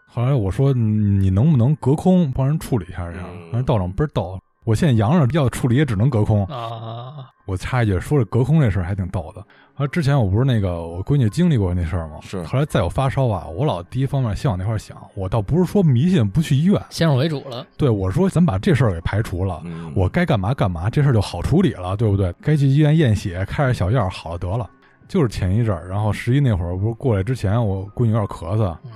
[0.06, 3.64] 后来我说，嗯你能不能隔空帮人处理一下这样？
[3.64, 6.46] 道长倍儿逗，我现在阳着要处理也只能隔空。
[6.46, 9.44] 啊，我插一句，说这隔空这事儿还挺逗的。
[9.76, 12.16] 啊，之前我不是那个我闺女经历过那事儿吗？
[12.22, 22.34] 是后来再有发烧啊，我老第一方面先往那块儿想，我倒不是说迷信不去医院，先入为主了，对我说咱把这事儿给排除了，嗯我该干嘛干嘛，这事儿就好处理了，对不对？
[22.40, 24.68] 该去医院验血，开点小药，好了得了。
[25.08, 28.90] 就是前一阵儿，然后十一那会儿不是过来之前，我闺女有点咳嗽，嗯，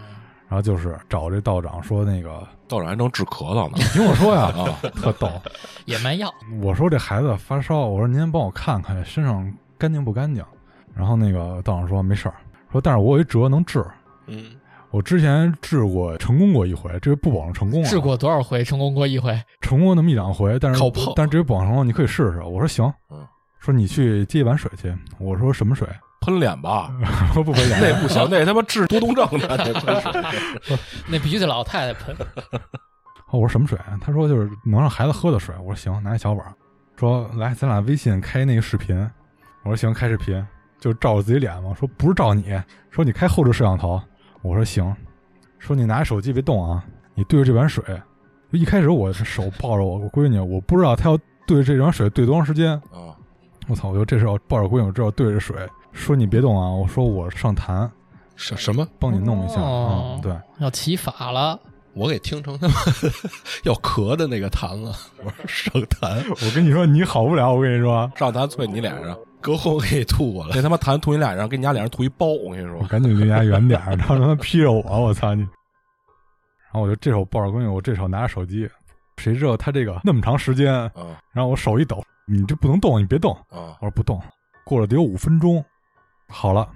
[0.48, 3.76] 然后就是找这道长说那个，道长还能治咳嗽呢。
[3.92, 5.30] 听我说呀， 啊，特逗。
[5.84, 10.42] 也卖药，我说这孩子发烧，我说您帮我看看身上干净不干净。
[10.94, 12.34] 然后那个道长说没事儿，
[12.70, 13.84] 说但是我有一辙能治。
[14.26, 14.44] 嗯，
[14.90, 17.88] 我之前治过，成功过一回，这个不保证成功啊。
[17.88, 22.40] 治过多少回，成功过一回，成功那么一两回，但是靠泡但是这个不保证成功，你可以试试。
[22.42, 23.26] 我说行，嗯
[23.58, 24.94] 说你去接一碗水去。
[25.18, 25.86] 我说什么水？
[26.22, 26.90] 喷脸吧，
[27.32, 27.80] 说不喷脸。
[27.80, 30.00] 那不行，那他妈治多动症的，那喷
[30.62, 30.78] 水。
[31.06, 32.16] 那必须得老太太喷，
[33.32, 33.78] 我说什么水？
[34.00, 35.54] 他说就是能让孩子喝的水。
[35.58, 36.46] 我说行，拿一小碗。
[36.96, 38.96] 说来，咱俩微信开那个视频。
[39.62, 40.42] 我说行，开视频，
[40.80, 41.74] 就照着自己脸嘛。
[41.78, 42.44] 说不是照你，
[42.90, 44.00] 说你开后置摄像头。
[44.42, 44.94] 我说行。
[45.58, 46.82] 说你拿着手机别动啊，
[47.14, 47.84] 你对着这碗水。
[48.50, 52.72] 就一开始我是手抱着我我闺女，我不知道她要对着这碗水对多长时间。
[52.90, 53.14] 啊，
[53.68, 53.90] 我操！
[53.90, 55.54] 我就这时候抱着闺女，我知道对着水。
[55.92, 57.88] 说你别动啊，我说我上坛
[58.36, 58.88] 什什么？
[58.98, 59.60] 帮你弄一下。
[59.60, 60.34] 哦嗯，对。
[60.58, 61.60] 要起法了，
[61.92, 62.74] 我给听成他妈
[63.64, 64.96] 要咳的那个痰了。
[65.22, 67.52] 我说上痰，我跟你说，你好不了。
[67.52, 70.52] 我跟你说，上痰啐你脸上，隔空给你吐过来。
[70.54, 72.26] 那他妈痰吐你脸上，给你家脸上吐一包。
[72.26, 75.42] 我跟你说，赶紧离家远点儿，他他妈劈着我，我操你！
[75.42, 78.68] 然后我就这手抱着闺女，我这手拿着手机，
[79.16, 83.32] 谁知道他这个那么长时间，啊然后我手一抖，你这不能动，你别动。
[83.50, 84.20] 啊我说不动，
[84.64, 85.64] 过了得有五分钟，
[86.28, 86.68] 好了，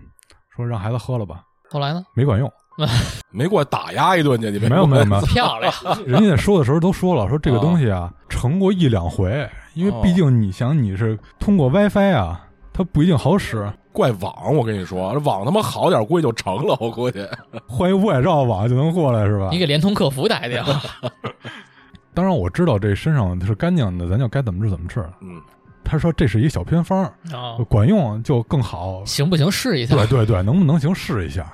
[0.55, 2.05] 说让孩子喝了吧，后来呢？
[2.15, 2.51] 没管用，
[3.31, 5.73] 没过来打压一顿去，你没有没有没有，漂亮，
[6.05, 12.45] 人家在说的时候都说了，说这个东西啊，成过一两回，因为毕竟你想你是通过 WiFi 啊，
[12.77, 17.25] 它不一定好使，怪网，我跟你说，这网他妈好点，估计就成了，我估计。
[17.69, 19.59] 换一外罩网就能过来是吧你？
[19.61, 20.83] 给联通客服打一电话，
[22.13, 25.01] 当然我知道这身上是干净的，咱就该怎么治怎么治。
[25.21, 25.41] 嗯，
[25.85, 29.05] 他说这是一小偏方，啊，管用就更好。
[29.05, 29.49] 行不行？
[29.49, 31.53] 试一下，对对对，能不能行试一下。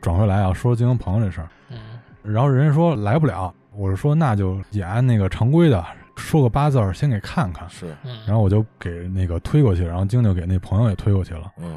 [0.00, 1.76] 转回来啊，说经营朋友这事儿，嗯，
[2.22, 5.84] 然后人家说来不了，我是说那就也按那个常规的
[6.20, 7.68] 说个八字儿，先给看看。
[7.68, 11.50] 是，嗯，然后我就给那个推过去，然后晶晶给那朋友也推过去了。
[11.58, 11.70] 嗯，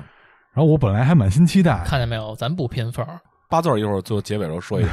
[0.53, 2.35] 然后我本来还满心期待，看见没有？
[2.35, 3.05] 咱不偏锋，
[3.49, 4.91] 八字儿一会儿最后结尾时候说一下。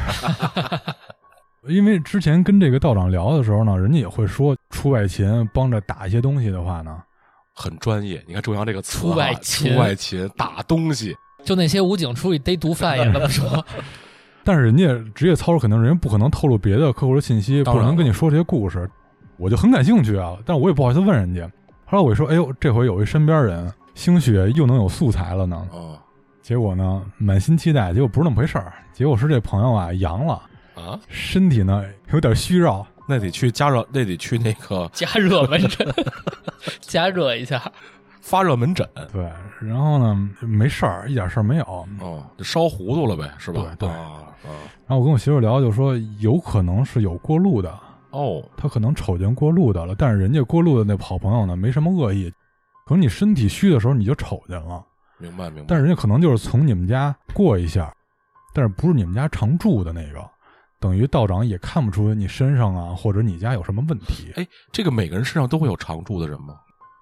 [1.69, 7.03] 因为之前跟这个道长聊的时候呢，人家也会说出外勤帮着打一些东西的话呢，
[7.53, 9.73] 很专业，你看周阳这个词啊，出外勤。
[9.75, 13.63] 出外勤打东西，就那些武警出去逮毒贩也这么说，
[14.43, 18.91] 但是人家职业操守肯定人家不可能透露别的客户的信息，不可能跟你说这些故事，
[19.41, 21.51] 我就很感兴趣啊，但是我也不好意思问人家。
[21.87, 25.99] 后来我一说，哎呦，这回有一身边人兴许又能有素材了呢，啊
[26.43, 30.35] 结果呢满心期待，结果不是那么回事儿，结果是这朋友啊阳了，
[30.75, 35.87] 啊，身体呢有点虚弱，那得去加热，那得去那个 加热门诊，
[36.81, 37.61] 加热一下。
[38.21, 38.87] 发热门诊。
[39.11, 39.29] 对，
[39.61, 41.65] 然后呢没事儿，一点事儿没有。
[42.01, 43.75] 哦，就烧糊涂了呗，是吧？
[43.79, 43.95] 对对
[44.87, 47.77] 然后我跟我媳妇聊，就说有可能是有过路的，
[48.11, 52.31] 哦，他可能瞅见过路的了，但是人家过路的那好朋友呢没什么恶意，
[52.87, 54.85] 可能你身体虚的时候你就瞅见了，
[55.19, 55.67] 明白明白。
[55.69, 57.93] 但是人家可能就是从你们家过一下，
[58.53, 60.29] 但是不是你们家常住的那个，
[60.81, 64.33] 等于道长也看不出你身上啊或者你家有什么问题。
[64.37, 66.55] 哎，这个每个人身上都会有常住的人吗？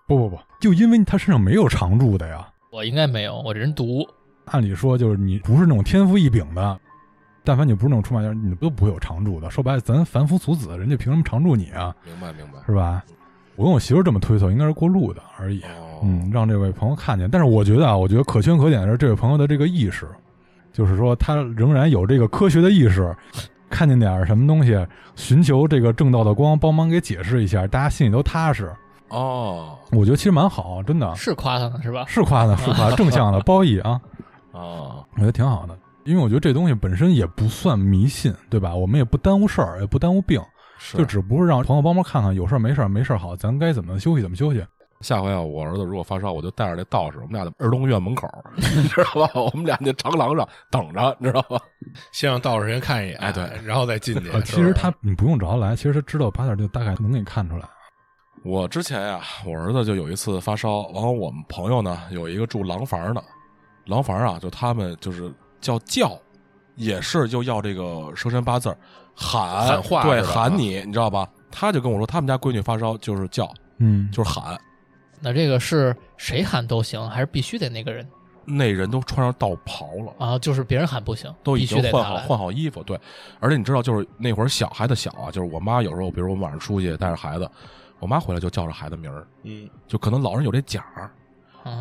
[0.07, 4.07] 不不不，就因为他身上没有常住的呀，我应该没有，我这人毒。
[4.47, 6.81] 按理说就是你不是那种天赋异禀的，
[7.49, 9.51] 但凡你不是那种出马仙，你都不会有常住的。
[9.51, 11.97] 说白了，咱凡夫俗子，人家凭什么常住你啊？
[12.05, 12.59] 明白明白。
[12.67, 13.03] 是吧？
[13.57, 15.63] 我跟我媳妇这么推测，应该是过路的而已。
[15.63, 17.27] 哦，嗯，让这位朋友看见。
[17.31, 20.07] 但是我觉得啊，我觉得可圈可点的是这位朋友的这个意识，
[20.75, 23.17] 就是说他仍然有这个科学的意识，
[23.71, 24.87] 看见点什么东西，
[25.17, 28.71] 寻求这个正道的光，帮忙给解释一下，大家心里都踏实。
[29.09, 32.05] 哦我觉得其实蛮好，真的是夸他呢是吧？
[32.07, 33.99] 是夸他，是夸 正向的褒义啊，
[34.53, 35.75] 哦，我觉得挺好的。
[36.09, 38.75] 因为我觉得这东西本身也不算迷信，对吧？
[38.75, 40.41] 我们也不耽误事儿，也不耽误病，
[40.95, 44.65] 就只不过让朋友帮忙看看，有事儿没事儿，没事儿好，咱该怎么休息怎么休息。
[45.03, 49.31] 下回啊，我儿子如果发烧，我就带着这道士，我们俩在儿童医院门口， 你知道吧？
[49.35, 51.61] 我们俩在长廊上等着，你知道吧？
[52.11, 54.41] 先让道士先看一眼，哎对然后再进去呃，。
[54.41, 57.69] 其实他你不用找他来，其实他知道八点就大概能给你看出来。
[58.45, 63.23] 我之前呀、我儿子就有一次发烧，完后我们朋友呢有一个住廊房的，
[63.85, 65.31] 廊房啊，就他们就是
[65.61, 66.19] 叫叫，
[66.77, 68.77] 也是就要这个生辰八字儿
[69.15, 71.29] 喊喊话对喊你，你知道吧？
[71.51, 74.59] 他就跟我说，他们家闺女发烧就是叫，嗯，就是喊，
[75.21, 78.07] 那这个是谁喊都行，还是必须得那个人
[78.45, 80.15] 那人都穿上道袍了。
[80.25, 80.39] 啊？
[80.39, 82.17] 就是别人喊不行，都已必须经换好。
[82.19, 82.99] 换好衣服，对，
[83.41, 87.51] 而且你知道，就是那会儿小孩子小啊，就是我妈有时候，比如我们晚上出去带着孩子，
[87.99, 91.11] 我妈回来就叫着孩子名儿，嗯，就可能老人有这讲儿，啊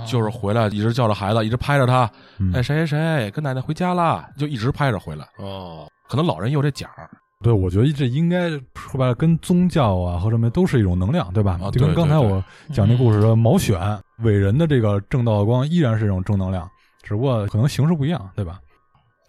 [0.05, 2.09] 就是回来一直叫着孩子，一直拍着他，
[2.39, 5.27] 嗯哎，谁谁谁跟奶奶回家啦，就一直拍着回来。
[5.37, 7.09] 哦，可能老人有这讲儿，
[7.43, 11.59] 对，我觉得这应该说白了，跟宗教啊和什么都是一种能量，对吧？
[11.61, 13.79] 啊就跟对对对刚才我讲那故事的毛选
[14.19, 16.69] 伟人的这个正道的光，依然是一种正能量，
[17.03, 18.59] 只不过可能形式不一样，对吧？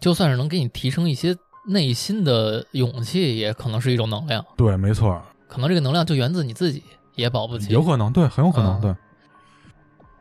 [0.01, 1.35] 就算是能给你提升一些
[1.67, 4.43] 内心的勇气，也可能是一种能量。
[4.55, 6.81] 对，没错，可能这个能量就源自你自己，
[7.15, 7.73] 也保不齐。
[7.73, 8.95] 有可能，对，很有可能，嗯对。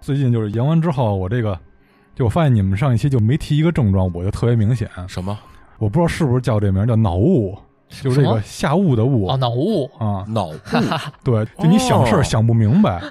[0.00, 1.58] 最近就是阳完之后，我这个
[2.14, 5.38] 就我发现你们上一期就没提一个症状，我就特别明显，什么
[5.78, 7.56] 我不知道是不是叫这名儿叫脑雾，
[7.88, 10.54] 就是这个下雾的雾哦，脑雾，啊，脑雾
[11.22, 13.02] 对，就你想事儿哦想不明白，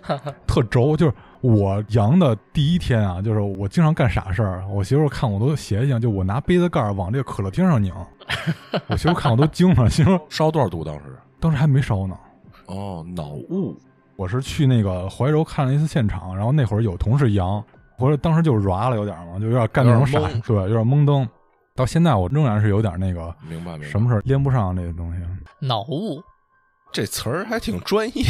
[0.45, 0.95] 特轴。
[0.97, 7.93] 就是我阳的第一天啊，就是我经常干傻事儿，我媳妇儿看我都邪性，就我拿杯子盖儿往这个可乐瓶上拧，
[8.87, 10.83] 我媳妇儿看我都惊了， 心说烧多少度？
[10.83, 11.01] 当时
[11.39, 12.17] 当时还没烧呢。
[12.65, 13.77] 哦，脑雾
[14.17, 17.63] 我是去那个怀柔看了一次现场，然后那会儿有同事阳，
[17.99, 21.27] 我说当时就软了有点儿嘛，就有点干那种傻对，有点懵登。
[21.75, 23.87] 到现在我仍然是有点那个明白明白。
[23.87, 25.21] 什么事儿连不上这个东西，
[25.59, 26.19] 脑雾，
[26.91, 28.25] 这词儿还挺专业，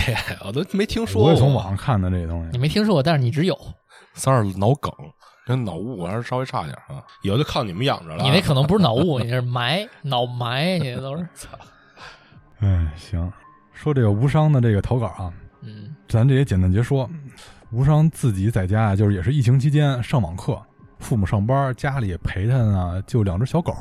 [0.45, 1.29] 我都没听说过。
[1.29, 2.57] 我也从网上看的这个东西你。
[2.57, 3.57] 没听说过，但是你只有，
[4.13, 4.91] 三儿脑梗，
[5.45, 7.01] 跟脑雾还是稍微差点啊。
[7.23, 8.21] 以后就靠你们养着了。
[8.25, 11.25] 你那可能不是脑雾，你是埋脑埋，你都是。
[11.33, 11.47] 操
[12.59, 13.31] 哎，行，
[13.71, 15.31] 说这个无伤的这个投稿啊，
[15.67, 17.09] 嗯，咱这也简单截说。
[17.71, 20.57] 无伤自己在家啊，就是也是疫情期间上网课，
[20.99, 23.73] 父母上班，家里陪他呢，就两只小狗，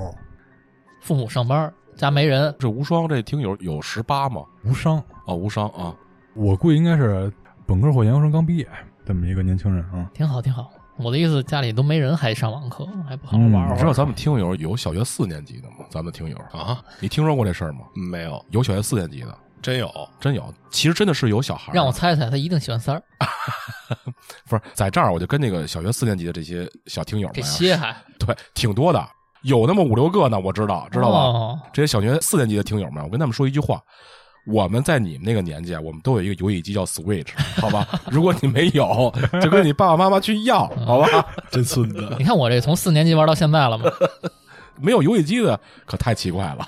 [1.00, 4.42] 父母上班，家没人，这无双这听友有十八吗？
[4.64, 5.00] 无伤。
[5.26, 5.94] 哦，无伤啊，
[6.34, 7.32] 我估计应该是
[7.64, 8.68] 本科或研究生刚毕业
[9.04, 10.10] 这么一个年轻人啊。
[10.12, 10.68] 挺好，挺好。
[10.96, 13.72] 我的意思，家里都没人，还上网课，还不好好玩。
[13.72, 15.84] 你知道咱们听友有小学四年级的吗？
[15.90, 17.80] 咱们听友，啊，你听说过这事儿吗？
[17.94, 20.08] 没有，有小学四年级的，真有。
[20.20, 20.52] 真有。
[20.70, 23.02] 其实真的是有小孩，让我猜猜，他一定喜欢三儿，
[24.48, 29.08] 不是在这儿，我就跟那个小学四年级的这些小听友们这啊，些还对，挺多的，
[29.42, 31.18] 有那么五六个呢，我知道，知道吧？
[31.18, 33.80] 哦这些小学四年级的听友们，我跟他们说一句话：
[34.46, 37.28] 我们在你们那个年纪，我们都有一个游戏机叫 Switch，
[37.60, 37.88] 好吧？
[38.10, 41.26] 如果你没有，就跟你爸爸妈妈去要，好吧？
[41.50, 43.90] 真孙子，你看我这从四年级玩到现在了吗？
[44.80, 46.66] 没有游戏机的可太奇怪了。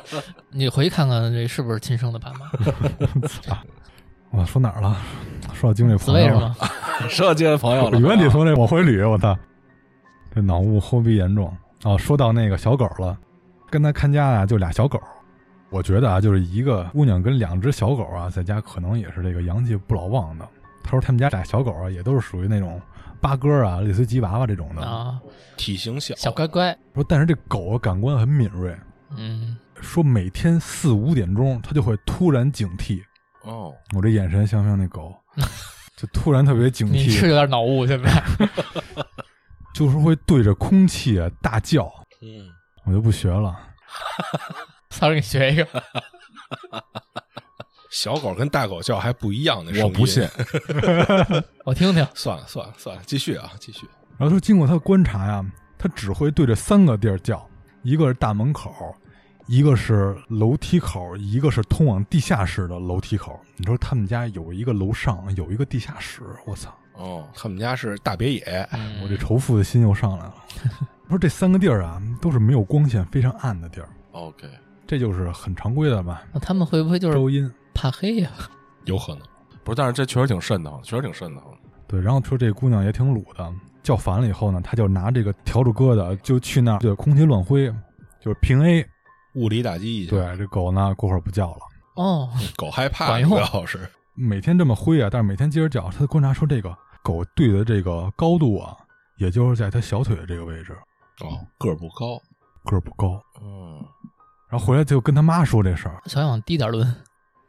[0.50, 2.50] 你回去看看这是不是亲生的爸妈？
[4.30, 4.96] 我说哪儿了？
[5.52, 6.56] 说到经历朋友了，
[7.10, 9.36] 说到经历朋友我了，原地从这往回捋，我操！
[10.34, 11.98] 这脑雾后鼻严重哦。
[11.98, 13.16] 说到那个小狗了，
[13.68, 14.98] 跟他看家啊，就俩小狗。
[15.68, 20.48] 我觉得啊，就是一个姑娘跟两只小狗啊，在家可能也是这个阳气不老旺的。
[20.82, 22.80] 他说他们家俩小狗啊，也都是属于那种
[23.22, 24.82] 八哥啊，类似于吉娃娃这种的。
[24.82, 25.18] 啊，
[25.56, 28.76] 体型小，小乖乖，说但是这狗啊感官很敏锐，
[29.16, 33.00] 嗯，说每天四五点钟，它就会突然警惕。
[33.44, 35.14] 哦，我这眼神像不像那狗？
[35.96, 38.22] 就突然特别警惕，你是有点脑雾，现在
[39.72, 41.84] 就是会对着空气啊大叫。
[42.20, 42.48] 嗯，
[42.84, 43.56] 我就不学了。
[44.90, 45.66] 操，给你学一个。
[47.92, 50.26] 小狗跟大狗叫还不一样的声音，我不信。
[51.64, 52.04] 我听听。
[52.16, 53.86] 算了算了算了，继续啊，继续。
[54.16, 55.44] 然后说，经过他的观察呀，
[55.78, 57.46] 他只会对着三个地儿叫，
[57.82, 58.72] 一个是大门口，
[59.46, 63.38] 一个是楼梯口，一个是通往地下室的楼梯口。
[63.58, 66.74] 你说他们家有一个楼上，有一个地下室，我操！
[66.94, 70.34] 哦，他们家是大别野，嗯 我这仇富的心又上来了。
[71.10, 74.48] 说这三个地儿啊，都是没有光线、非常暗的地儿，OK，
[74.86, 76.22] 这就是很常规的吧？
[76.32, 78.30] 那他们会不会就是周音怕黑呀、
[78.84, 79.22] 有可能。
[79.64, 81.52] 不是，但是这确实挺瘆得慌，确实挺瘆得慌。
[81.86, 83.52] 对，然后说这姑娘也挺鲁的，
[83.82, 87.68] 叫烦了以后呢，她就拿这个笤帚疙瘩就去那儿，就空气乱挥，
[88.20, 88.86] 就是平 A。
[89.34, 91.58] 物理打击一下，对，这狗呢过会儿不叫了，
[91.94, 95.88] 哦，狗害怕，管用主要是每天这么挥啊，但是每天接着叫。
[95.90, 98.76] 他观察说，这个狗对的这个高度啊，
[99.16, 100.76] 也就是在他小腿的这个位置，
[101.24, 102.20] 哦，个儿不高，
[102.64, 103.18] 个儿不高。
[103.42, 103.82] 嗯，
[104.50, 106.86] 然后回来就跟他妈说这事儿，想想往低点抡。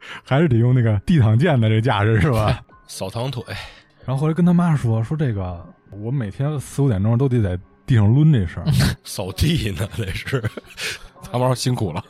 [0.24, 2.60] 还是得用那个地躺剑的这架势是吧？
[2.86, 3.42] 扫堂腿，
[4.04, 8.66] 然后后来跟他妈说说这个，我每天四五点钟都得在地上抡这事儿。
[9.04, 10.42] 扫地呢，这是。
[11.32, 12.04] 他妈辛苦了。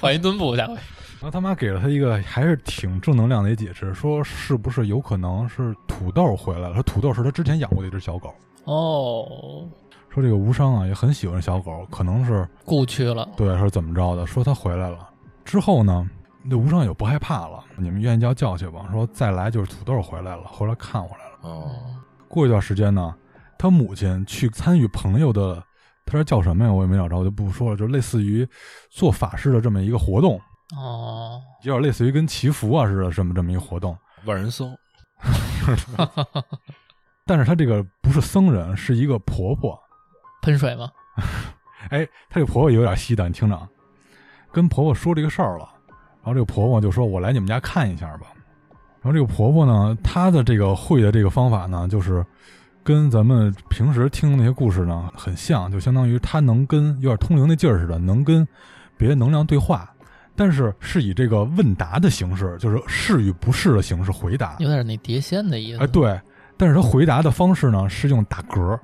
[0.00, 0.74] 换一墩布下回。
[0.74, 6.74] 然后他妈给了他一个还是挺正能量的一解释，说是不是有可能是土豆回来了？
[6.74, 9.64] 说土豆是他之前养过的一只小狗，哦，
[10.10, 13.28] 说这个无伤啊也很喜欢小狗，可能是故去了。
[13.36, 15.08] 对说怎么着的，说他回来了
[15.44, 16.04] 之后呢，
[16.44, 18.88] 那吴尚友不害怕了，你们愿意叫叫去吧。
[18.90, 21.38] 说再来就是土豆回来了，回来看我来了。
[21.42, 21.70] 哦，
[22.28, 23.14] 过一段时间呢，
[23.58, 25.62] 他母亲去参与朋友的，
[26.04, 26.72] 他说叫什么呀？
[26.72, 28.48] 我也没找着，我就不说了，就类似于
[28.90, 30.40] 做法事的这么一个活动，
[30.76, 33.96] 哦，有点类似于跟祈福啊似的这么这么一个活动。
[34.24, 34.76] 万人僧，
[37.26, 39.78] 但是他这个不是僧人，是一个婆婆。
[40.42, 40.90] 喷水吗？
[41.90, 43.68] 哎，他这个婆婆有点稀的，你听着啊，
[44.52, 45.68] 跟婆婆说这个事儿了，
[46.22, 48.28] 然后这个婆婆就说：“我来你们家看一下吧。”
[49.02, 52.24] 然后这个婆婆呢，她的这个会的这个方法呢，就是
[52.84, 58.46] 跟咱们平时听那些故事呢很像，就相当于她能跟有点通灵那劲儿似的，能跟
[58.96, 59.92] 别的能量对话，
[60.36, 64.54] 但是是以这个问答的形式，就是是与不是的形式回答。
[64.60, 65.82] 有点那碟仙的意思。
[65.82, 66.20] 哎，，对，
[66.56, 68.78] 但是她回答的方式呢是用打嗝。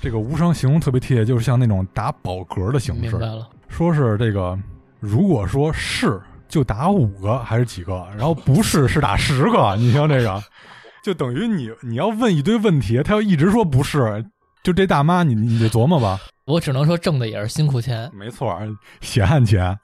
[0.00, 3.48] 这个无伤形容特别贴切，就是像那种打饱嗝的形式，明白了。
[3.66, 4.56] 说是这个，
[5.00, 10.42] 如果说是就打五个还是几个，然后不是是打十个，你听这个，
[11.04, 14.24] 就等于你你要问一堆问题，他要一直说不是，
[14.62, 18.58] 就这大妈你你得琢磨吧，我只能说挣的也是辛苦钱，没错，
[19.00, 19.78] 血汗钱。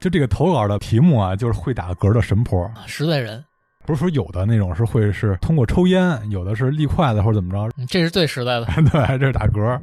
[0.00, 3.42] 就这个投稿的题目啊，就是会打嗝的神婆，实在人，
[3.86, 8.66] 不是说有的那种是会是通过抽烟，有的是立筷子或者怎么着，嗯这是最实在的。
[8.92, 9.80] 对，这是打嗝。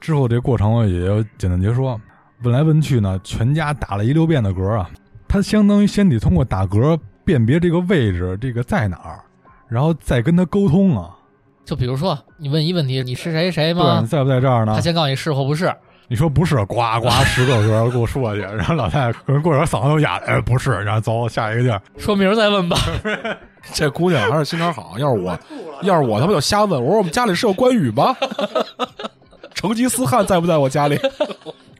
[0.00, 2.00] 之后这过程我也就简单结说，
[2.42, 4.90] 问来问去呢，全家打了一溜遍的嗝啊。
[5.28, 9.20] 他相当于先得通过打嗝辨别这个位置，这个在哪儿，
[9.68, 11.10] 然后再跟他沟通啊。
[11.64, 14.06] 就比如说，你问一问题，你是谁谁对，吗你？
[14.06, 14.80] 在不在这儿呢他？
[14.80, 15.72] 先告诉你是或不是。
[16.08, 21.80] 你说不是，呱呱十个嗝给我说去，然后老太太可能过会儿嗓子都哑了，哎，不是，然后走下一个地儿。
[21.98, 22.76] 说明儿再问吧。
[23.72, 24.98] 这姑娘还是心肠好。
[24.98, 25.38] 要是我，
[25.84, 26.82] 要是我，他妈就瞎问。
[26.82, 28.16] 我说我们家里是有关羽吗？
[29.54, 30.98] 成吉思汗在不在我家里？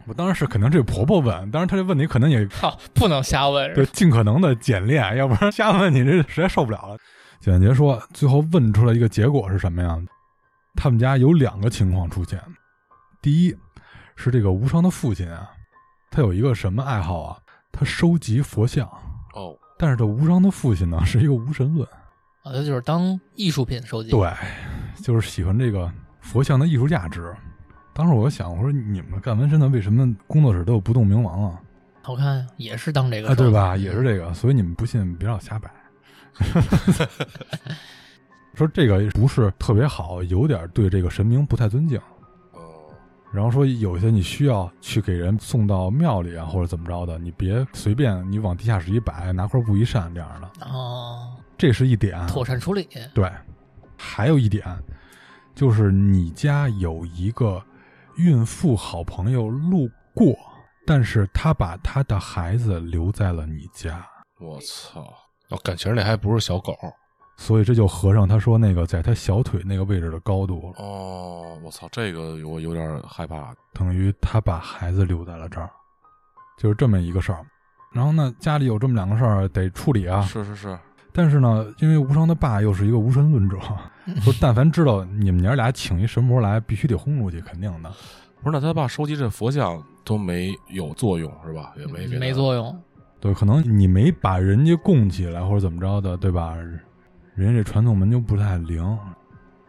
[0.06, 3.72] 我当然是肯定这个婆婆问，当然她这问题可能也 靠，不能瞎问。
[3.74, 6.96] 对，尽可能的简练，要不然瞎问你这实在受不了了。
[7.40, 9.98] 简洁说，最后问出来一个结果是什么呀？
[10.74, 12.40] 他们家有两个情况出现。
[13.22, 13.56] 第一
[14.16, 15.50] 是这个无双的父亲啊，
[16.10, 17.38] 他有一个什么爱好啊？
[17.72, 18.86] 他收集佛像。
[19.34, 21.86] 哦，但是这无双的父亲呢，是一个无神论，
[22.42, 24.10] 啊，他就是当艺术品收集。
[24.10, 24.32] 对，
[25.02, 25.90] 就是喜欢这个
[26.20, 27.34] 佛像的艺术价值。
[27.92, 31.60] 当时我就想，我说你们干纹身的为什么工作室都有不动明王啊？
[32.02, 33.76] 好看，也是当这个啊，对吧？
[33.76, 35.70] 也是这个，所以你们不信别老瞎摆。
[38.54, 41.98] 说这个不是特别好，有点对这个神明不太尊敬。
[42.52, 42.90] 哦，
[43.32, 52.26] 然后说有些你需要去给人送到庙里啊，或者怎么着的，你别随便你往地下室一摆，拿块布一扇这样的，哦，这是一点。
[52.26, 52.88] 妥善处理。
[53.14, 53.30] 对，
[53.96, 54.64] 还有一点
[55.54, 57.62] 就是你家有一个
[58.20, 60.34] 孕妇好朋友路过，
[60.86, 64.06] 但是他把他的孩子留在了你家。
[64.38, 65.00] 我操！
[65.48, 66.76] 哦，感情那还不是小狗，
[67.36, 73.54] 所以这就合上他说那个在他小腿那个位置的高度了，哦，我操，这个我有点害怕。
[73.72, 75.70] 等于他把孩子留在了这儿。
[76.58, 77.44] 就是这么一个事儿。
[77.90, 80.20] 然后呢，家里有这么两个事儿得处理啊。
[80.22, 80.78] 是是是，
[81.12, 83.58] 但是呢，因为无双的爸又是一个无神论者，
[84.22, 87.90] 说但凡知道你们娘俩请一神婆来，必须得轰出去，肯定的。
[88.42, 91.74] 不是那他爸收集这佛像都没有作用是吧？
[91.76, 92.76] 也没给他没作用。
[93.20, 96.56] 对，可能你没把人家供起来或者怎么着的，对吧？
[97.34, 98.98] 人家这传统门就不太灵。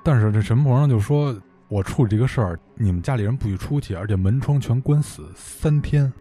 [0.03, 1.37] 但是这神婆呢就说
[1.67, 6.11] ：“我处理这个事儿，你们家里人不许出去，而且门窗全关死三天，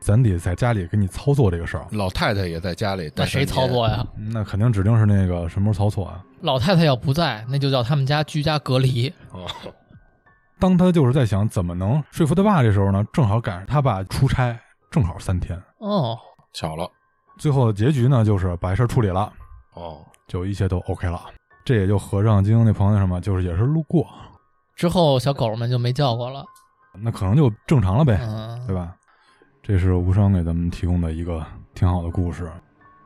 [0.00, 1.86] 咱得在家里给你操作这个事儿。
[1.90, 3.88] 老太太也在家里，那谁操作？
[3.88, 4.06] 呀？
[4.16, 6.24] 那肯定指定是那个神婆操作啊。
[6.40, 9.08] 老太太要不在，那就叫他们家居家隔离。
[9.32, 9.46] 哦，
[10.58, 14.58] 当他就是在想怎么能说服他爸这时候呢，正好赶上他爸出差，
[14.90, 15.60] 正好三天。
[15.78, 16.18] 哦，
[16.52, 16.90] 巧了
[17.38, 19.32] 最后的结局呢，就是把这事儿处理了，
[19.74, 21.20] 哦，就一切都 OK 了。
[21.64, 24.06] 这也就合上金庸那朋友什么，就是也是路过，
[24.74, 26.44] 之后小狗们就没叫过了。
[26.98, 28.94] 那可能就正常了呗，嗯，对吧？
[29.62, 31.44] 这是无伤给咱们提供的一个
[31.74, 32.50] 挺好的故事。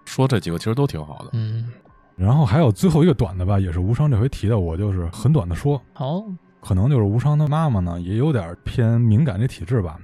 [0.04, 1.30] 说这几个其实都挺好的。
[1.32, 1.72] 嗯，
[2.20, 6.22] 然后还有最后一个短的吧，也是无伤这回提的，我就是很短的说，好，
[6.60, 9.98] 可能就是无伤他妈妈呢也有点偏敏感这体质吧。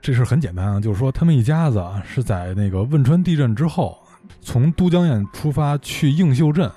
[0.00, 3.98] 这事很简单啊，就是说他们一家子啊是在那个汶川地震之后，
[4.40, 6.70] 从都江堰出发去映秀镇，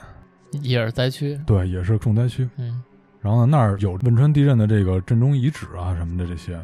[0.62, 1.40] 也是灾区。
[1.46, 2.46] 对，也是重灾区。
[2.58, 2.84] 嗯，
[3.22, 6.60] 然后呢，那儿有汶川地震的这个震中遗址啊什么的这些。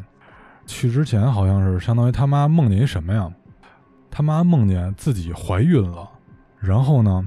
[0.66, 3.30] 去之前好像是相当于他妈梦见一什么呀？
[4.10, 6.06] 他妈梦见自己怀孕了，
[6.58, 7.26] 然后呢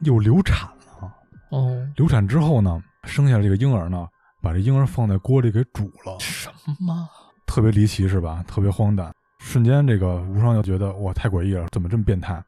[0.00, 1.12] 又流产了。
[1.50, 4.06] 哦，流产之后呢，生下这个婴儿呢，
[4.42, 6.50] 把这婴儿放在锅里给煮了，什
[6.80, 7.08] 么？
[7.46, 8.44] 特别离奇是吧？
[8.46, 9.12] 特别荒诞。
[9.38, 12.42] 瞬间这个无双就觉得哇太诡异了，怎么这么变态？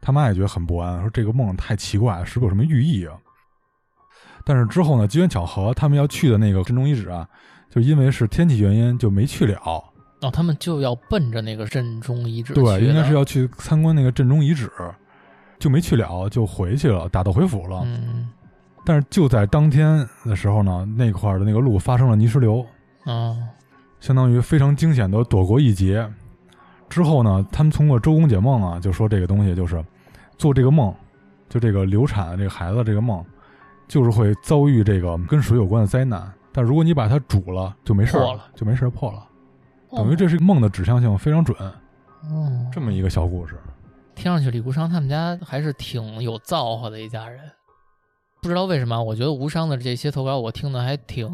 [0.00, 3.16] 他妈也觉得很不安，说这个梦太奇怪了，是不是有什么寓意啊？
[4.44, 7.28] 但是之后呢，机缘巧合，他们要去的那个震中遗址啊，
[7.70, 9.60] 就因为是天气原因就没去了。
[10.20, 14.70] 哦，他们就要奔着那个震中遗址对，应该是要去参观那个震中遗址，
[15.58, 17.82] 就没去了，就回去了，打道回府了。
[17.84, 18.28] 嗯
[18.88, 22.64] 但是就在当天的时候呢，那块儿的那个路发生了泥石流，
[23.04, 23.36] 哦，
[23.98, 26.08] 相当于非常惊险的躲过一劫。
[26.88, 29.84] 之后呢，他们通过周公解梦啊，就说这个东西就是
[30.38, 30.94] 做这个梦，
[31.48, 33.24] 就这个流产这个孩子这个梦，
[33.88, 36.32] 就是会遭遇这个跟水有关的灾难。
[36.52, 39.26] 但如果你把它煮了，就没事儿了，就没事儿破了。
[39.90, 41.58] 等于这是梦的指向性非常准，
[42.30, 43.56] 哦，这么一个小故事。
[44.16, 47.40] 听上去李无伤他们家还是挺有造化的一家人。
[48.42, 51.30] 不知道为什么，我觉得无伤的这些投稿我听的还挺，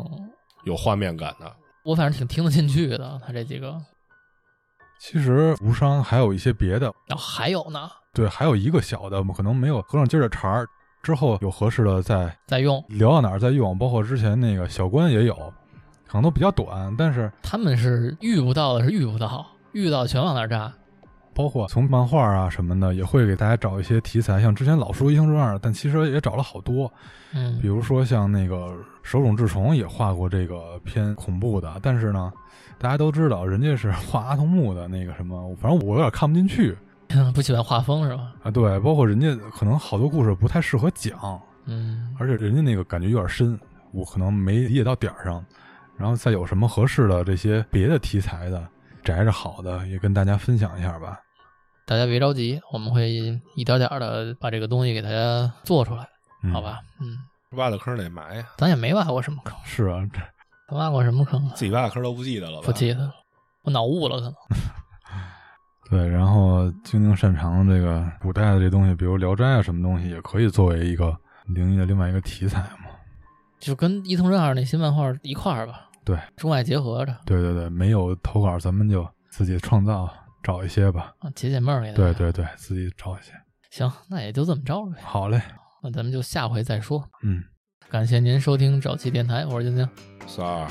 [0.64, 1.50] 有画面感的。
[1.84, 3.20] 我反正挺听得进去的。
[3.24, 3.80] 他这几个，
[5.00, 10.66] 其实无伤还有一些别的，然后还有呢，对，还有一个小的，我们可能没有合上今儿的茬儿。
[11.02, 12.82] 之后有合适的再再用。
[12.88, 15.34] 聊到哪儿再用，包括之前那个小关也有，
[16.06, 20.72] 可能都比较短，但是他们是遇不到的，是遇不到，遇到全往那儿扎。
[21.34, 26.92] 包括从漫画啊什么的，也会给大家找一些题材，像之前老说《英雄传二》，但其实也找了好多，
[27.34, 32.32] 嗯比，如说像那个手冢治虫也画过这个偏恐怖的，但是呢，
[32.78, 36.76] 大家都知道人家是画阿童木的那个什么，反正我有点看不进去
[37.34, 38.32] 不喜欢画风是吧？
[38.42, 38.50] 啊。
[38.50, 43.59] 对，包括人家可能好多故事不太适合讲，嗯，而且人家那个感觉有点深，
[43.92, 45.44] 我可能没理解到点儿上。
[45.94, 48.66] 然后再有什么合适的这些别的题材的，
[49.04, 51.20] 宅着好的也跟大家分享一下吧。
[51.93, 53.10] 大家别着急，我们会
[53.55, 56.09] 一点点的把这个东西给大家做出来，
[56.43, 56.62] 嗯好？
[56.62, 56.81] 吧？
[57.02, 57.19] 嗯，
[57.51, 60.19] 挖的坑得埋呀，咱也没挖过什么坑，是啊，这
[60.70, 61.52] 咱挖过什么坑啊？
[61.55, 62.62] 自己挖的坑都不记得了吧？
[62.64, 63.12] 不记得了，
[63.64, 64.35] 我脑雾了可能。
[65.90, 66.09] 对。
[66.09, 71.14] 然后晶晶擅长这个古代的这东西，比如《聊斋》啊什么东西，也可以作为一个
[71.48, 72.86] 灵异的另外一个题材嘛。
[73.60, 80.09] 就跟伊藤润二那新漫画一块儿吧，对，中外结合着对对对，没有投稿，咱们就自己创造
[80.43, 81.14] 找一些吧。
[81.20, 83.32] 啊，解解闷儿给大家对对对，自己找一些。
[83.70, 85.01] 行，那也就这么着呗。
[85.02, 85.40] 好嘞，
[85.82, 87.09] 那咱们就下回再说。
[87.23, 87.43] 嗯，
[87.89, 89.89] 感谢您收听早期电台，我是晶晶，
[90.27, 90.69] 三儿，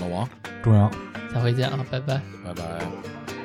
[0.00, 0.28] 老王，
[0.62, 0.90] 中阳。
[1.32, 2.20] 下回见啊，拜拜。
[2.44, 3.43] 拜拜。